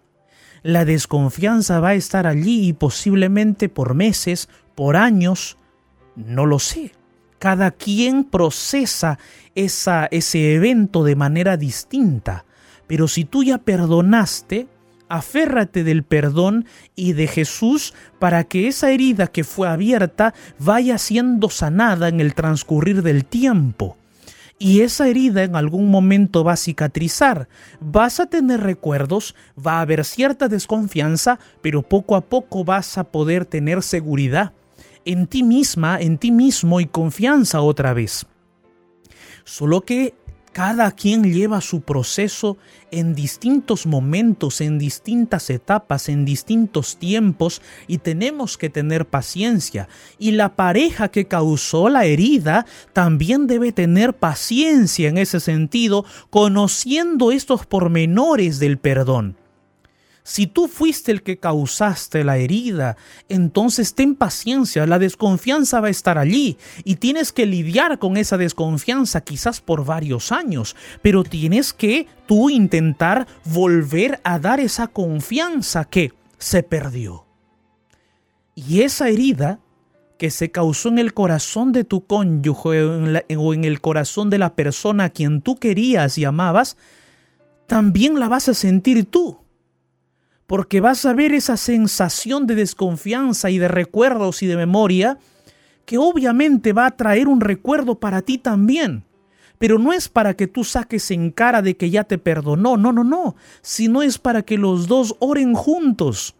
La 0.62 0.84
desconfianza 0.84 1.80
va 1.80 1.90
a 1.90 1.94
estar 1.94 2.26
allí 2.26 2.68
y 2.68 2.72
posiblemente 2.72 3.68
por 3.68 3.94
meses, 3.94 4.48
por 4.74 4.96
años, 4.96 5.56
no 6.16 6.46
lo 6.46 6.58
sé. 6.58 6.92
Cada 7.38 7.70
quien 7.70 8.24
procesa 8.24 9.18
esa, 9.54 10.06
ese 10.10 10.54
evento 10.54 11.04
de 11.04 11.16
manera 11.16 11.56
distinta. 11.56 12.44
Pero 12.86 13.08
si 13.08 13.24
tú 13.24 13.42
ya 13.42 13.58
perdonaste, 13.58 14.68
aférrate 15.10 15.84
del 15.84 16.04
perdón 16.04 16.64
y 16.96 17.12
de 17.12 17.26
Jesús 17.26 17.92
para 18.18 18.44
que 18.44 18.68
esa 18.68 18.90
herida 18.90 19.26
que 19.26 19.44
fue 19.44 19.68
abierta 19.68 20.32
vaya 20.58 20.96
siendo 20.96 21.50
sanada 21.50 22.08
en 22.08 22.20
el 22.20 22.34
transcurrir 22.34 23.02
del 23.02 23.26
tiempo. 23.26 23.98
Y 24.58 24.82
esa 24.82 25.08
herida 25.08 25.42
en 25.42 25.56
algún 25.56 25.90
momento 25.90 26.44
va 26.44 26.52
a 26.52 26.56
cicatrizar, 26.56 27.48
vas 27.80 28.20
a 28.20 28.26
tener 28.26 28.60
recuerdos, 28.60 29.34
va 29.54 29.78
a 29.78 29.80
haber 29.80 30.04
cierta 30.04 30.48
desconfianza, 30.48 31.38
pero 31.62 31.82
poco 31.82 32.14
a 32.14 32.20
poco 32.20 32.64
vas 32.64 32.98
a 32.98 33.04
poder 33.04 33.46
tener 33.46 33.82
seguridad 33.82 34.52
en 35.04 35.26
ti 35.26 35.42
misma, 35.42 35.98
en 36.00 36.18
ti 36.18 36.30
mismo 36.30 36.80
y 36.80 36.86
confianza 36.86 37.62
otra 37.62 37.94
vez. 37.94 38.26
Solo 39.44 39.80
que 39.80 40.14
cada 40.52 40.90
quien 40.92 41.32
lleva 41.32 41.60
su 41.60 41.82
proceso 41.82 42.56
en 42.90 43.14
distintos 43.14 43.86
momentos, 43.86 44.60
en 44.60 44.78
distintas 44.78 45.48
etapas, 45.50 46.08
en 46.08 46.24
distintos 46.24 46.96
tiempos 46.96 47.62
y 47.86 47.98
tenemos 47.98 48.58
que 48.58 48.68
tener 48.68 49.06
paciencia. 49.06 49.88
Y 50.18 50.32
la 50.32 50.56
pareja 50.56 51.08
que 51.08 51.26
causó 51.26 51.88
la 51.88 52.04
herida 52.04 52.66
también 52.92 53.46
debe 53.46 53.72
tener 53.72 54.14
paciencia 54.14 55.08
en 55.08 55.18
ese 55.18 55.40
sentido, 55.40 56.04
conociendo 56.30 57.32
estos 57.32 57.66
pormenores 57.66 58.58
del 58.58 58.78
perdón. 58.78 59.39
Si 60.22 60.46
tú 60.46 60.68
fuiste 60.68 61.12
el 61.12 61.22
que 61.22 61.38
causaste 61.38 62.24
la 62.24 62.36
herida, 62.36 62.96
entonces 63.28 63.94
ten 63.94 64.14
paciencia, 64.14 64.86
la 64.86 64.98
desconfianza 64.98 65.80
va 65.80 65.88
a 65.88 65.90
estar 65.90 66.18
allí 66.18 66.58
y 66.84 66.96
tienes 66.96 67.32
que 67.32 67.46
lidiar 67.46 67.98
con 67.98 68.16
esa 68.16 68.36
desconfianza 68.36 69.22
quizás 69.22 69.60
por 69.60 69.84
varios 69.84 70.30
años, 70.30 70.76
pero 71.02 71.24
tienes 71.24 71.72
que 71.72 72.06
tú 72.26 72.50
intentar 72.50 73.26
volver 73.44 74.20
a 74.22 74.38
dar 74.38 74.60
esa 74.60 74.88
confianza 74.88 75.84
que 75.86 76.12
se 76.38 76.62
perdió. 76.62 77.26
Y 78.54 78.82
esa 78.82 79.08
herida 79.08 79.58
que 80.18 80.30
se 80.30 80.50
causó 80.50 80.90
en 80.90 80.98
el 80.98 81.14
corazón 81.14 81.72
de 81.72 81.84
tu 81.84 82.04
cónyuge 82.04 82.84
o 82.84 83.54
en, 83.54 83.64
el 83.64 83.80
corazón 83.80 84.28
de 84.28 84.36
la 84.36 84.54
persona 84.54 85.04
a 85.04 85.10
quien 85.10 85.40
tú 85.40 85.56
querías 85.56 86.18
y 86.18 86.26
amabas, 86.26 86.76
también 87.66 88.20
la 88.20 88.28
vas 88.28 88.50
a 88.50 88.54
sentir 88.54 89.06
tú 89.06 89.38
porque 90.50 90.80
vas 90.80 91.06
a 91.06 91.12
ver 91.12 91.32
esa 91.32 91.56
sensación 91.56 92.48
de 92.48 92.56
desconfianza 92.56 93.50
y 93.50 93.58
de 93.58 93.68
recuerdos 93.68 94.42
y 94.42 94.48
de 94.48 94.56
memoria 94.56 95.16
que 95.84 95.96
obviamente 95.96 96.72
va 96.72 96.86
a 96.86 96.96
traer 96.96 97.28
un 97.28 97.40
recuerdo 97.40 98.00
para 98.00 98.22
ti 98.22 98.36
también. 98.36 99.04
Pero 99.58 99.78
no 99.78 99.92
es 99.92 100.08
para 100.08 100.34
que 100.34 100.48
tú 100.48 100.64
saques 100.64 101.12
en 101.12 101.30
cara 101.30 101.62
de 101.62 101.76
que 101.76 101.88
ya 101.90 102.02
te 102.02 102.18
perdonó, 102.18 102.76
no, 102.76 102.90
no, 102.90 103.04
no, 103.04 103.36
sino 103.62 104.02
es 104.02 104.18
para 104.18 104.42
que 104.42 104.58
los 104.58 104.88
dos 104.88 105.14
oren 105.20 105.54
juntos 105.54 106.34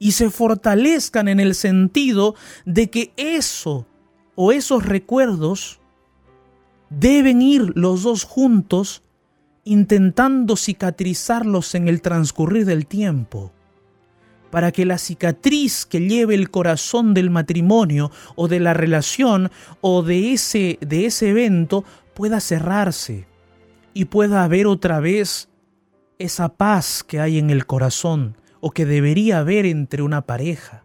y 0.00 0.10
se 0.10 0.28
fortalezcan 0.28 1.28
en 1.28 1.38
el 1.38 1.54
sentido 1.54 2.34
de 2.64 2.90
que 2.90 3.12
eso 3.16 3.86
o 4.34 4.50
esos 4.50 4.84
recuerdos 4.84 5.78
deben 6.90 7.42
ir 7.42 7.74
los 7.76 8.02
dos 8.02 8.24
juntos 8.24 9.03
intentando 9.64 10.56
cicatrizarlos 10.56 11.74
en 11.74 11.88
el 11.88 12.02
transcurrir 12.02 12.66
del 12.66 12.86
tiempo, 12.86 13.52
para 14.50 14.70
que 14.70 14.84
la 14.84 14.98
cicatriz 14.98 15.84
que 15.84 16.00
lleve 16.00 16.34
el 16.34 16.50
corazón 16.50 17.12
del 17.14 17.30
matrimonio 17.30 18.10
o 18.36 18.46
de 18.46 18.60
la 18.60 18.74
relación 18.74 19.50
o 19.80 20.02
de 20.02 20.32
ese, 20.32 20.78
de 20.80 21.06
ese 21.06 21.30
evento 21.30 21.84
pueda 22.14 22.40
cerrarse 22.40 23.26
y 23.94 24.04
pueda 24.04 24.44
haber 24.44 24.66
otra 24.66 25.00
vez 25.00 25.48
esa 26.18 26.50
paz 26.50 27.02
que 27.02 27.20
hay 27.20 27.38
en 27.38 27.50
el 27.50 27.66
corazón 27.66 28.36
o 28.60 28.70
que 28.70 28.86
debería 28.86 29.40
haber 29.40 29.66
entre 29.66 30.02
una 30.02 30.22
pareja. 30.22 30.84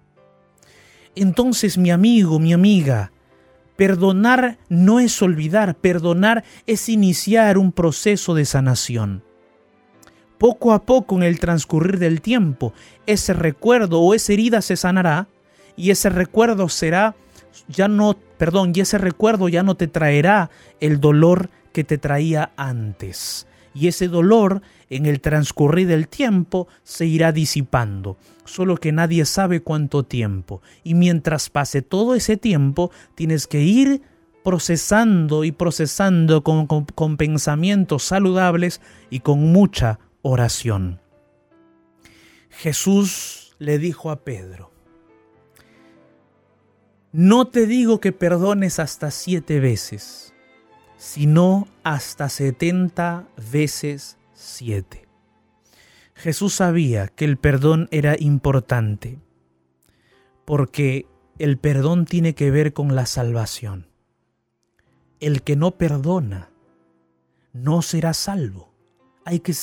Entonces 1.16 1.78
mi 1.78 1.92
amigo, 1.92 2.40
mi 2.40 2.54
amiga, 2.54 3.12
Perdonar 3.80 4.58
no 4.68 5.00
es 5.00 5.22
olvidar, 5.22 5.74
perdonar 5.74 6.44
es 6.68 6.90
iniciar 6.90 7.58
un 7.58 7.72
proceso 7.72 8.36
de 8.36 8.44
sanación. 8.44 9.24
Poco 10.38 10.74
a 10.74 10.84
poco 10.84 11.16
en 11.16 11.24
el 11.24 11.40
transcurrir 11.40 11.98
del 11.98 12.20
tiempo, 12.20 12.74
ese 13.06 13.32
recuerdo 13.32 14.02
o 14.02 14.14
esa 14.14 14.34
herida 14.34 14.62
se 14.62 14.76
sanará 14.76 15.30
y 15.78 15.92
ese 15.92 16.10
recuerdo 16.10 16.68
será 16.68 17.16
ya 17.70 17.88
no, 17.88 18.18
perdón, 18.38 18.74
y 18.76 18.82
ese 18.82 18.98
recuerdo 18.98 19.48
ya 19.48 19.64
no 19.64 19.76
te 19.76 19.88
traerá 19.88 20.50
el 20.82 21.00
dolor 21.00 21.50
que 21.72 21.86
te 21.86 21.98
traía 21.98 22.52
antes. 22.58 23.48
Y 23.74 23.88
ese 23.88 24.08
dolor 24.08 24.62
en 24.90 25.06
el 25.06 25.22
transcurrir 25.22 25.88
del 25.88 26.08
tiempo 26.08 26.68
se 26.84 27.06
irá 27.06 27.32
disipando, 27.32 28.18
solo 28.46 28.78
que 28.78 28.92
nadie 28.92 29.26
sabe 29.26 29.62
cuánto 29.62 30.04
tiempo. 30.04 30.62
Y 30.84 30.96
mientras 30.96 31.50
pase 31.50 31.82
todo 31.82 32.16
ese 32.16 32.38
tiempo, 32.38 32.92
tienes 33.16 33.48
que 33.48 33.62
ir 33.62 34.02
procesando 34.44 35.44
y 35.44 35.52
procesando 35.52 36.44
con, 36.44 36.66
con, 36.66 37.18
pensamientos 37.18 38.04
saludables 38.04 38.82
y 39.10 39.20
con 39.20 39.52
mucha 39.52 40.00
oración. 40.22 41.00
Jesús 42.50 43.56
le 43.60 43.78
dijo 43.78 44.12
a 44.12 44.24
Pedro, 44.24 44.72
no 47.12 47.48
te 47.48 47.66
digo 47.66 48.00
que 48.00 48.12
perdones 48.12 48.80
hasta 48.80 49.12
siete 49.12 49.60
veces, 49.60 50.34
sino 51.00 51.68
hasta 51.84 52.30
setenta 52.30 53.28
veces 53.52 54.20
siete. 54.36 55.08
Jesús 56.14 56.54
sabía 56.54 57.08
que 57.08 57.26
el 57.26 57.38
perdón 57.38 57.88
era 57.90 58.16
importante, 58.20 59.18
porque 60.46 61.08
el 61.40 61.58
perdón 61.58 62.06
tiene 62.06 62.36
que 62.36 62.52
ver 62.52 62.74
con 62.74 62.94
la 62.94 63.08
salvación 63.08 63.90
el 65.20 65.42
que 65.44 65.56
no 65.56 65.72
perdona 65.72 66.50
no 67.54 67.82
será 67.82 68.14
salvo. 68.14 68.74
Hay 69.26 69.40
que 69.40 69.54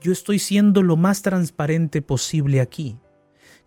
yo 0.00 0.12
estoy 0.12 0.38
siendo 0.38 0.82
lo 0.82 0.96
más 0.96 1.22
transparente 1.22 2.02
posible 2.02 2.60
aquí. 2.60 2.98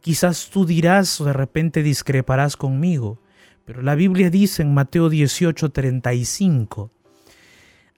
Quizás 0.02 0.50
tú 0.50 0.66
dirás 0.66 1.20
o 1.20 1.26
de 1.26 1.34
repente 1.34 1.84
discreparás 1.84 2.56
conmigo, 2.56 3.20
pero 3.66 3.82
la 3.82 3.96
Biblia 3.96 4.30
dice 4.30 4.62
en 4.62 4.74
Mateo 4.74 5.10
18:35, 5.10 6.92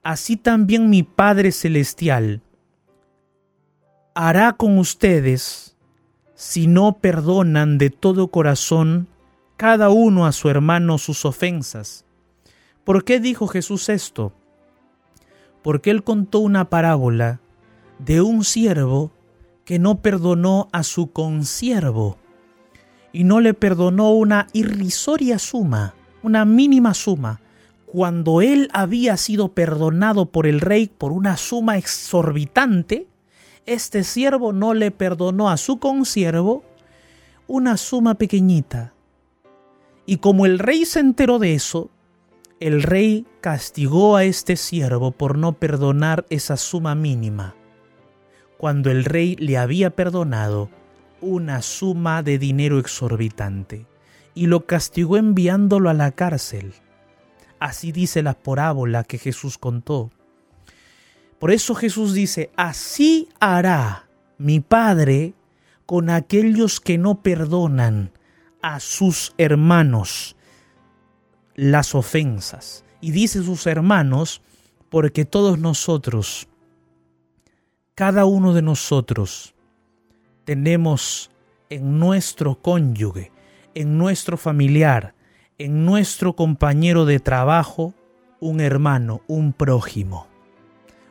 Así 0.02 0.36
también 0.36 0.88
mi 0.88 1.02
Padre 1.02 1.52
Celestial 1.52 2.42
hará 4.14 4.54
con 4.54 4.78
ustedes 4.78 5.76
si 6.34 6.66
no 6.66 6.98
perdonan 6.98 7.76
de 7.76 7.90
todo 7.90 8.28
corazón 8.28 9.08
cada 9.58 9.90
uno 9.90 10.24
a 10.24 10.32
su 10.32 10.48
hermano 10.48 10.96
sus 10.96 11.26
ofensas. 11.26 12.06
¿Por 12.84 13.04
qué 13.04 13.20
dijo 13.20 13.46
Jesús 13.46 13.90
esto? 13.90 14.32
Porque 15.62 15.90
él 15.90 16.02
contó 16.02 16.38
una 16.38 16.70
parábola 16.70 17.40
de 17.98 18.22
un 18.22 18.42
siervo 18.42 19.12
que 19.66 19.78
no 19.78 20.00
perdonó 20.00 20.68
a 20.72 20.82
su 20.82 21.12
consiervo 21.12 22.16
y 23.12 23.24
no 23.24 23.40
le 23.40 23.52
perdonó 23.52 24.12
una 24.12 24.46
irrisoria 24.54 25.38
suma, 25.38 25.94
una 26.22 26.46
mínima 26.46 26.94
suma, 26.94 27.42
cuando 27.92 28.40
él 28.40 28.68
había 28.72 29.16
sido 29.16 29.52
perdonado 29.52 30.26
por 30.26 30.46
el 30.46 30.60
rey 30.60 30.86
por 30.86 31.10
una 31.10 31.36
suma 31.36 31.76
exorbitante, 31.76 33.08
este 33.66 34.04
siervo 34.04 34.52
no 34.52 34.74
le 34.74 34.92
perdonó 34.92 35.50
a 35.50 35.56
su 35.56 35.80
consiervo 35.80 36.62
una 37.48 37.76
suma 37.76 38.14
pequeñita. 38.14 38.94
Y 40.06 40.18
como 40.18 40.46
el 40.46 40.60
rey 40.60 40.84
se 40.84 41.00
enteró 41.00 41.40
de 41.40 41.54
eso, 41.54 41.90
el 42.60 42.84
rey 42.84 43.26
castigó 43.40 44.14
a 44.14 44.22
este 44.22 44.54
siervo 44.56 45.10
por 45.10 45.36
no 45.36 45.54
perdonar 45.54 46.26
esa 46.30 46.56
suma 46.56 46.94
mínima, 46.94 47.56
cuando 48.56 48.92
el 48.92 49.04
rey 49.04 49.34
le 49.34 49.58
había 49.58 49.90
perdonado 49.90 50.70
una 51.20 51.60
suma 51.60 52.22
de 52.22 52.38
dinero 52.38 52.78
exorbitante, 52.78 53.86
y 54.32 54.46
lo 54.46 54.64
castigó 54.66 55.16
enviándolo 55.16 55.90
a 55.90 55.94
la 55.94 56.12
cárcel. 56.12 56.72
Así 57.60 57.92
dice 57.92 58.22
la 58.22 58.34
parábola 58.34 59.04
que 59.04 59.18
Jesús 59.18 59.58
contó. 59.58 60.10
Por 61.38 61.50
eso 61.50 61.74
Jesús 61.74 62.14
dice, 62.14 62.50
así 62.56 63.28
hará 63.38 64.08
mi 64.38 64.60
Padre 64.60 65.34
con 65.86 66.10
aquellos 66.10 66.80
que 66.80 66.98
no 66.98 67.22
perdonan 67.22 68.12
a 68.62 68.80
sus 68.80 69.34
hermanos 69.38 70.36
las 71.54 71.94
ofensas. 71.94 72.84
Y 73.00 73.10
dice 73.10 73.42
sus 73.42 73.66
hermanos, 73.66 74.42
porque 74.88 75.24
todos 75.24 75.58
nosotros, 75.58 76.48
cada 77.94 78.24
uno 78.24 78.54
de 78.54 78.62
nosotros, 78.62 79.54
tenemos 80.44 81.30
en 81.68 81.98
nuestro 81.98 82.60
cónyuge, 82.60 83.32
en 83.74 83.98
nuestro 83.98 84.36
familiar, 84.36 85.14
en 85.60 85.84
nuestro 85.84 86.34
compañero 86.36 87.04
de 87.04 87.20
trabajo, 87.20 87.92
un 88.40 88.62
hermano, 88.62 89.20
un 89.26 89.52
prójimo. 89.52 90.26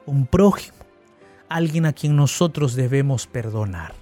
Un 0.08 0.26
prójimo, 0.26 0.80
alguien 1.50 1.86
a 1.86 1.94
quien 1.94 2.16
nosotros 2.16 2.74
debemos 2.74 3.28
perdonar. 3.28 3.94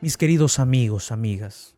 Mis 0.00 0.16
queridos 0.16 0.58
amigos, 0.58 1.12
amigas, 1.12 1.76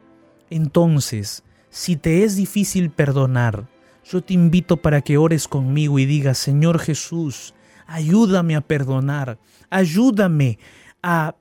Entonces, 0.53 1.45
si 1.71 1.97
te 1.97 2.25
es 2.25 2.37
difícil 2.37 2.91
perdonar, 2.91 3.69
yo 4.05 4.23
te 4.23 4.35
invito 4.35 4.77
para 4.77 5.01
que 5.01 5.17
ores 5.17 5.49
conmigo 5.49 5.99
y 5.99 6.05
digas, 6.05 6.37
Señor 6.37 6.79
Jesús, 6.79 7.55
ayúdame 7.87 8.55
a 8.55 8.61
perdonar, 8.61 9.39
ayúdame 9.71 10.59
a 11.03 11.37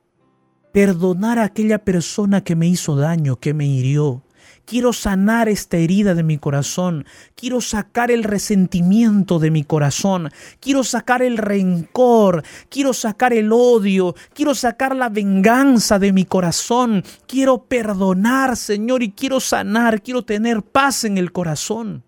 perdonar 0.72 1.38
a 1.38 1.44
aquella 1.44 1.84
persona 1.84 2.42
que 2.42 2.56
me 2.56 2.66
hizo 2.68 2.96
daño, 2.96 3.36
que 3.36 3.52
me 3.52 3.66
hirió. 3.66 4.22
Quiero 4.64 4.92
sanar 4.92 5.48
esta 5.48 5.76
herida 5.76 6.14
de 6.14 6.22
mi 6.22 6.38
corazón. 6.38 7.04
Quiero 7.34 7.60
sacar 7.60 8.10
el 8.10 8.24
resentimiento 8.24 9.38
de 9.38 9.50
mi 9.50 9.64
corazón. 9.64 10.30
Quiero 10.60 10.84
sacar 10.84 11.22
el 11.22 11.36
rencor. 11.36 12.42
Quiero 12.68 12.92
sacar 12.92 13.32
el 13.32 13.52
odio. 13.52 14.14
Quiero 14.32 14.54
sacar 14.54 14.94
la 14.94 15.08
venganza 15.08 15.98
de 15.98 16.12
mi 16.12 16.24
corazón. 16.24 17.02
Quiero 17.26 17.64
perdonar, 17.64 18.56
Señor, 18.56 19.02
y 19.02 19.12
quiero 19.12 19.40
sanar. 19.40 20.02
Quiero 20.02 20.22
tener 20.22 20.62
paz 20.62 21.04
en 21.04 21.18
el 21.18 21.32
corazón. 21.32 22.04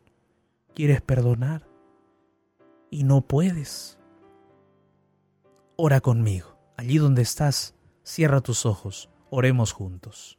¿Quieres 0.75 1.01
perdonar? 1.01 1.69
Y 2.91 3.05
no 3.05 3.23
puedes. 3.23 3.99
Ora 5.77 6.01
conmigo. 6.01 6.57
Allí 6.77 6.99
donde 6.99 7.23
estás, 7.23 7.75
cierra 8.05 8.41
tus 8.41 8.65
ojos. 8.67 9.11
Oremos 9.31 9.73
juntos 9.73 10.39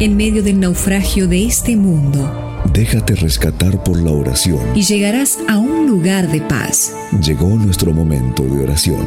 en 0.00 0.16
medio 0.16 0.44
del 0.44 0.60
naufragio 0.60 1.26
de 1.26 1.44
este 1.44 1.76
mundo. 1.76 2.62
Déjate 2.72 3.16
rescatar 3.16 3.82
por 3.82 4.00
la 4.00 4.12
oración. 4.12 4.60
Y 4.76 4.82
llegarás 4.82 5.38
a 5.48 5.58
un 5.58 5.88
lugar 5.88 6.30
de 6.30 6.40
paz. 6.40 6.94
Llegó 7.20 7.48
nuestro 7.48 7.92
momento 7.92 8.44
de 8.44 8.62
oración. 8.62 9.04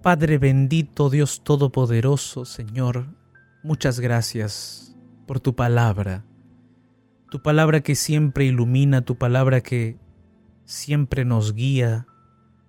Padre 0.00 0.38
bendito, 0.38 1.10
Dios 1.10 1.42
Todopoderoso, 1.44 2.46
Señor, 2.46 3.08
muchas 3.62 4.00
gracias 4.00 4.96
por 5.26 5.40
tu 5.40 5.54
palabra, 5.54 6.24
tu 7.30 7.42
palabra 7.42 7.82
que 7.82 7.94
siempre 7.94 8.46
ilumina, 8.46 9.02
tu 9.02 9.18
palabra 9.18 9.60
que 9.60 9.98
siempre 10.68 11.24
nos 11.24 11.54
guía, 11.54 12.06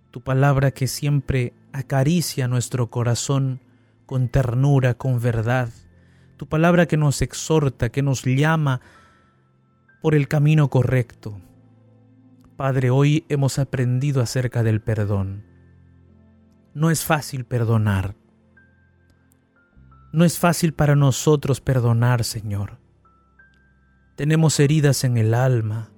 tu 0.09 0.21
palabra 0.21 0.71
que 0.71 0.87
siempre 0.87 1.53
acaricia 1.73 2.47
nuestro 2.47 2.89
corazón 2.89 3.59
con 4.05 4.29
ternura, 4.29 4.93
con 4.93 5.19
verdad, 5.19 5.69
tu 6.37 6.47
palabra 6.47 6.85
que 6.85 6.95
nos 6.95 7.21
exhorta, 7.21 7.89
que 7.89 8.01
nos 8.01 8.23
llama 8.23 8.79
por 10.01 10.15
el 10.15 10.29
camino 10.29 10.69
correcto. 10.69 11.41
Padre, 12.55 12.89
hoy 12.89 13.25
hemos 13.27 13.59
aprendido 13.59 14.21
acerca 14.21 14.63
del 14.63 14.79
perdón. 14.79 15.43
No 16.73 16.91
es 16.91 17.03
fácil 17.03 17.43
perdonar. 17.43 18.15
No 20.13 20.23
es 20.23 20.39
fácil 20.39 20.73
para 20.73 20.95
nosotros 20.95 21.59
perdonar, 21.59 22.23
Señor. 22.23 22.79
Tenemos 24.15 24.57
heridas 24.61 25.03
en 25.03 25.17
el 25.17 25.33
alma. 25.33 25.91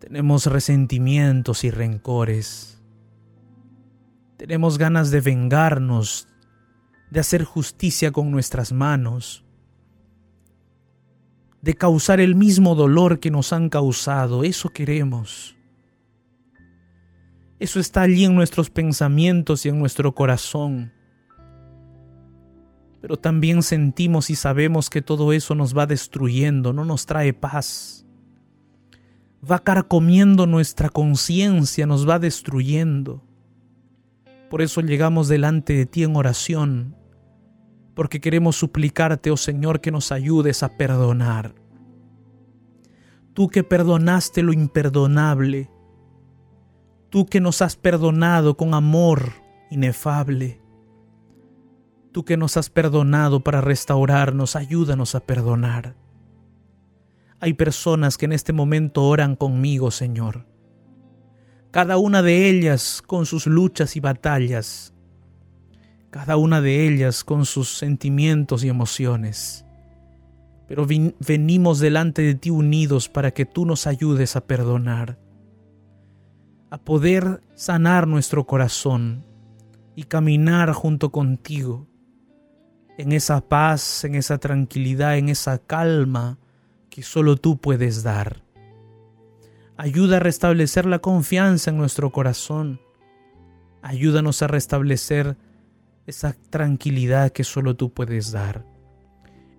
Tenemos 0.00 0.46
resentimientos 0.46 1.62
y 1.62 1.70
rencores. 1.70 2.82
Tenemos 4.38 4.78
ganas 4.78 5.10
de 5.10 5.20
vengarnos, 5.20 6.26
de 7.10 7.20
hacer 7.20 7.44
justicia 7.44 8.10
con 8.10 8.30
nuestras 8.30 8.72
manos, 8.72 9.44
de 11.60 11.74
causar 11.74 12.18
el 12.18 12.34
mismo 12.34 12.74
dolor 12.74 13.20
que 13.20 13.30
nos 13.30 13.52
han 13.52 13.68
causado. 13.68 14.42
Eso 14.42 14.70
queremos. 14.70 15.54
Eso 17.58 17.78
está 17.78 18.00
allí 18.00 18.24
en 18.24 18.34
nuestros 18.34 18.70
pensamientos 18.70 19.66
y 19.66 19.68
en 19.68 19.78
nuestro 19.78 20.14
corazón. 20.14 20.94
Pero 23.02 23.18
también 23.18 23.62
sentimos 23.62 24.30
y 24.30 24.34
sabemos 24.34 24.88
que 24.88 25.02
todo 25.02 25.34
eso 25.34 25.54
nos 25.54 25.76
va 25.76 25.86
destruyendo, 25.86 26.72
no 26.72 26.86
nos 26.86 27.04
trae 27.04 27.34
paz. 27.34 28.06
Va 29.48 29.58
carcomiendo 29.60 30.46
nuestra 30.46 30.90
conciencia, 30.90 31.86
nos 31.86 32.08
va 32.08 32.18
destruyendo. 32.18 33.22
Por 34.50 34.62
eso 34.62 34.80
llegamos 34.80 35.28
delante 35.28 35.72
de 35.74 35.86
ti 35.86 36.02
en 36.02 36.16
oración, 36.16 36.96
porque 37.94 38.20
queremos 38.20 38.56
suplicarte, 38.56 39.30
oh 39.30 39.36
Señor, 39.36 39.80
que 39.80 39.90
nos 39.90 40.12
ayudes 40.12 40.62
a 40.62 40.76
perdonar. 40.76 41.54
Tú 43.32 43.48
que 43.48 43.62
perdonaste 43.62 44.42
lo 44.42 44.52
imperdonable, 44.52 45.70
tú 47.10 47.26
que 47.26 47.40
nos 47.40 47.62
has 47.62 47.76
perdonado 47.76 48.56
con 48.56 48.74
amor 48.74 49.32
inefable, 49.70 50.60
tú 52.12 52.24
que 52.24 52.36
nos 52.36 52.56
has 52.56 52.68
perdonado 52.70 53.40
para 53.40 53.60
restaurarnos, 53.60 54.56
ayúdanos 54.56 55.14
a 55.14 55.20
perdonar. 55.20 55.94
Hay 57.40 57.54
personas 57.54 58.18
que 58.18 58.26
en 58.26 58.32
este 58.32 58.52
momento 58.52 59.04
oran 59.04 59.34
conmigo, 59.34 59.90
Señor. 59.90 60.46
Cada 61.70 61.96
una 61.96 62.22
de 62.22 62.48
ellas 62.48 63.02
con 63.04 63.26
sus 63.26 63.46
luchas 63.46 63.96
y 63.96 64.00
batallas, 64.00 64.92
cada 66.10 66.36
una 66.36 66.60
de 66.60 66.86
ellas 66.86 67.24
con 67.24 67.46
sus 67.46 67.76
sentimientos 67.76 68.64
y 68.64 68.68
emociones. 68.68 69.64
Pero 70.68 70.86
venimos 70.86 71.78
delante 71.80 72.22
de 72.22 72.34
ti 72.34 72.50
unidos 72.50 73.08
para 73.08 73.32
que 73.32 73.46
tú 73.46 73.64
nos 73.66 73.86
ayudes 73.86 74.36
a 74.36 74.46
perdonar 74.46 75.18
a 76.70 76.78
poder 76.78 77.42
sanar 77.54 78.06
nuestro 78.06 78.46
corazón 78.46 79.24
y 79.96 80.04
caminar 80.04 80.72
junto 80.72 81.10
contigo 81.10 81.88
en 82.96 83.12
esa 83.12 83.40
paz, 83.40 84.04
en 84.04 84.14
esa 84.14 84.38
tranquilidad, 84.38 85.18
en 85.18 85.28
esa 85.28 85.58
calma 85.58 86.38
que 86.90 87.02
solo 87.02 87.36
tú 87.36 87.58
puedes 87.58 88.02
dar. 88.02 88.42
Ayuda 89.76 90.18
a 90.18 90.20
restablecer 90.20 90.84
la 90.84 90.98
confianza 90.98 91.70
en 91.70 91.78
nuestro 91.78 92.10
corazón. 92.10 92.80
Ayúdanos 93.80 94.42
a 94.42 94.46
restablecer 94.46 95.38
esa 96.06 96.36
tranquilidad 96.50 97.30
que 97.32 97.44
solo 97.44 97.76
tú 97.76 97.92
puedes 97.92 98.32
dar. 98.32 98.66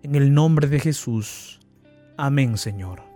En 0.04 0.16
el 0.16 0.34
nombre 0.34 0.68
de 0.68 0.80
Jesús. 0.80 1.60
Amén, 2.18 2.58
Señor. 2.58 3.11